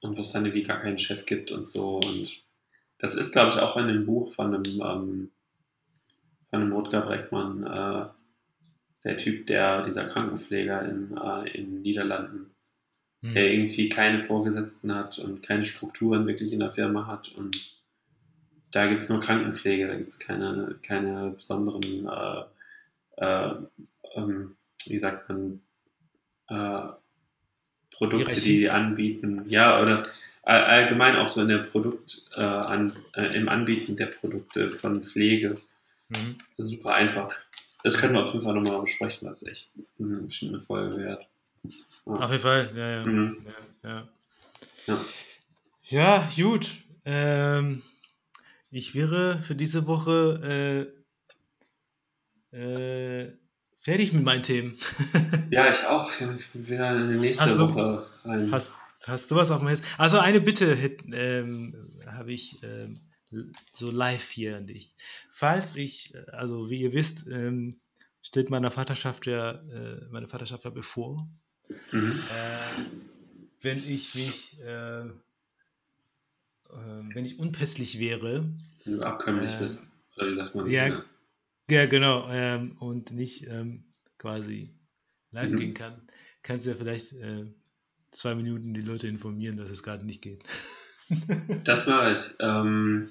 [0.00, 1.96] und wo es dann irgendwie gar keinen Chef gibt und so.
[1.96, 2.42] Und
[2.98, 5.30] das ist, glaube ich, auch in dem Buch von einem, ähm,
[6.50, 8.06] von einem Rutger Breckmann, äh,
[9.04, 12.50] der Typ, der, dieser Krankenpfleger in, äh, in den Niederlanden,
[13.22, 13.34] Mhm.
[13.34, 17.32] der irgendwie keine Vorgesetzten hat und keine Strukturen wirklich in der Firma hat.
[17.32, 17.80] Und
[18.70, 22.44] da gibt es nur Krankenpflege, da gibt es keine, keine besonderen äh,
[23.16, 23.54] äh,
[24.14, 25.62] ähm, wie sagt man,
[26.48, 26.88] äh,
[27.96, 29.44] Produkte, die die anbieten.
[29.48, 30.02] Ja, oder
[30.42, 35.02] all- allgemein auch so in der Produkt, äh, an, äh, im Anbieten der Produkte von
[35.04, 35.58] Pflege.
[36.08, 36.38] Mhm.
[36.56, 37.34] Das ist super einfach.
[37.82, 39.28] Das können wir auf jeden Fall nochmal besprechen.
[39.28, 41.26] Das ist echt eine bestimmte Folge wert.
[42.04, 43.04] Auf jeden Fall, ja, ja.
[43.06, 43.36] Mhm.
[43.82, 44.08] Ja, ja.
[44.86, 44.98] Ja.
[45.84, 46.70] ja gut.
[47.06, 47.82] Ähm,
[48.70, 50.92] ich wäre für diese Woche
[52.52, 53.32] äh, äh,
[53.84, 54.76] fertig mit meinen Themen.
[55.50, 56.10] Ja, ich auch.
[56.10, 58.50] Ich bin wieder in die nächste Hast du- Woche rein.
[58.50, 58.74] Hast,
[59.04, 59.84] hast du was auf dem Herzen?
[59.98, 60.72] Also eine Bitte
[61.12, 63.00] ähm, habe ich ähm,
[63.72, 64.94] so live hier an dich.
[65.30, 67.78] Falls ich, äh, also wie ihr wisst, ähm,
[68.20, 71.28] steht meiner Vaterschaft ja, äh, meine Vaterschaft ja bevor.
[71.92, 72.10] Mhm.
[72.10, 72.82] Äh,
[73.60, 75.10] wenn ich mich, äh, äh,
[76.70, 78.48] wenn ich unpässlich wäre,
[78.84, 79.86] Wenn du abkömmlich Ähm, bist.
[80.16, 80.66] Oder wie sagt man?
[80.70, 80.86] ja.
[80.88, 81.04] ja
[81.68, 83.84] genau, ähm, und nicht ähm,
[84.18, 84.70] quasi
[85.32, 85.56] live Mhm.
[85.56, 86.02] gehen kann,
[86.42, 87.46] kannst du ja vielleicht äh,
[88.10, 90.42] zwei Minuten die Leute informieren, dass es gerade nicht geht.
[91.64, 92.34] Das mache ich.
[92.40, 93.10] Ähm,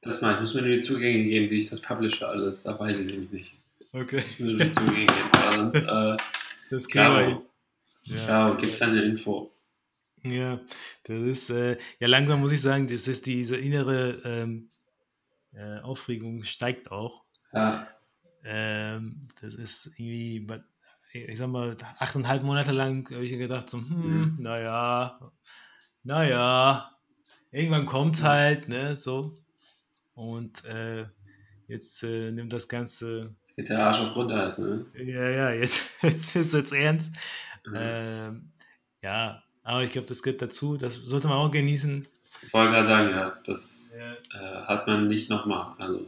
[0.00, 0.36] das mache ich.
[0.36, 2.62] Ich muss mir nur die Zugänge geben, wie ich das publische alles.
[2.62, 3.56] Da weiß ich nämlich nicht.
[3.92, 5.72] Okay, Ich muss mir nur die Zugänge geben.
[5.72, 6.16] Sonst, äh,
[6.70, 7.44] das klaro,
[8.04, 8.50] Ja.
[8.54, 9.50] gibt es eine Info.
[10.22, 10.58] Ja,
[11.02, 14.70] das ist, äh, ja, langsam muss ich sagen, das ist diese innere ähm,
[15.54, 17.24] äh, Aufregung steigt auch.
[17.52, 17.86] Ja,
[18.44, 20.46] Ähm, das ist irgendwie,
[21.12, 24.36] ich sag mal, achteinhalb Monate lang habe ich gedacht, so, hm, Mhm.
[24.38, 25.32] naja,
[26.02, 26.90] naja,
[27.50, 29.36] irgendwann kommt's halt, ne, so.
[30.14, 31.06] Und äh,
[31.68, 34.86] jetzt äh, nimmt das Ganze, jetzt geht der Arsch auf Grundeis, ne?
[34.94, 37.12] ja, ja, jetzt, jetzt ist es ernst.
[37.66, 37.76] Mhm.
[37.76, 38.52] Ähm,
[39.02, 42.06] ja, aber ich glaube, das gehört dazu, das sollte man auch genießen.
[42.42, 45.74] Ich wollte gerade sagen, ja, das Ja, äh, hat man nicht nochmal.
[45.78, 46.06] Also,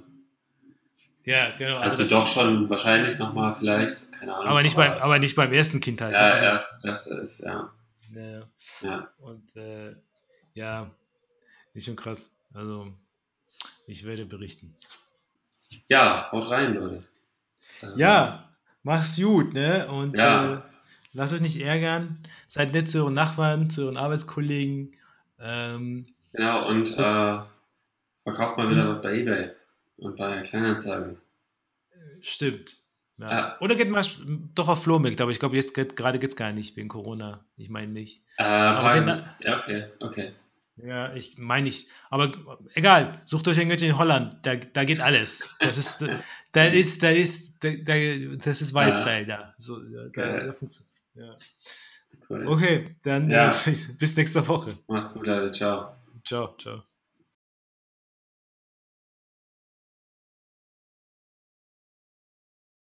[1.24, 1.78] ja genau.
[1.78, 4.48] also das- doch schon wahrscheinlich nochmal vielleicht, keine Ahnung.
[4.48, 6.14] aber, nicht beim, aber nicht beim ersten Kind halt.
[6.14, 7.72] Ja, also, erst, erst ist, ja.
[8.14, 8.42] ja.
[8.82, 9.08] ja.
[9.18, 9.94] Und äh,
[10.54, 10.90] ja,
[11.74, 12.32] ist schon krass.
[12.54, 12.92] Also,
[13.86, 14.74] ich werde berichten.
[15.88, 17.02] Ja, haut rein, Leute.
[17.82, 18.48] Ähm, Ja,
[18.82, 19.86] mach's gut, ne?
[19.88, 20.54] Und Ja.
[20.54, 20.60] äh,
[21.12, 22.18] lasst euch nicht ärgern.
[22.48, 24.92] Seid nett zu euren Nachbarn, zu euren Arbeitskollegen.
[25.38, 26.06] Ähm,
[26.36, 27.38] Genau, und äh,
[28.24, 29.50] verkauft mal wieder was bei Ebay
[29.96, 31.16] und bei Kleinanzeigen.
[32.20, 32.76] stimmt.
[33.18, 33.30] Ja.
[33.30, 33.56] Ja.
[33.60, 34.04] Oder geht mal
[34.54, 37.44] doch auf Flohmarkt, aber ich glaube, jetzt geht, gerade geht's gar nicht wegen Corona.
[37.56, 38.22] Ich meine nicht.
[38.36, 40.32] Äh, Aber genau- ja, okay, okay.
[40.76, 41.88] Ja, ich meine nicht.
[42.10, 42.30] Aber
[42.74, 45.54] egal, sucht euch irgendwelche in Holland, da, da geht alles.
[45.60, 46.04] Das ist,
[46.52, 47.94] da ist, da ist, da, da,
[48.36, 49.54] das ist Wildstyle da.
[49.56, 49.80] So,
[50.12, 50.92] da, da funktioniert.
[51.14, 51.34] Ja.
[52.28, 52.46] Cool.
[52.46, 53.52] Okay, dann Ja.
[53.64, 54.74] äh, bis nächste Woche.
[54.88, 55.50] Mach's gut, Leute.
[55.52, 55.95] Ciao.
[56.26, 56.84] Ciao, ciao.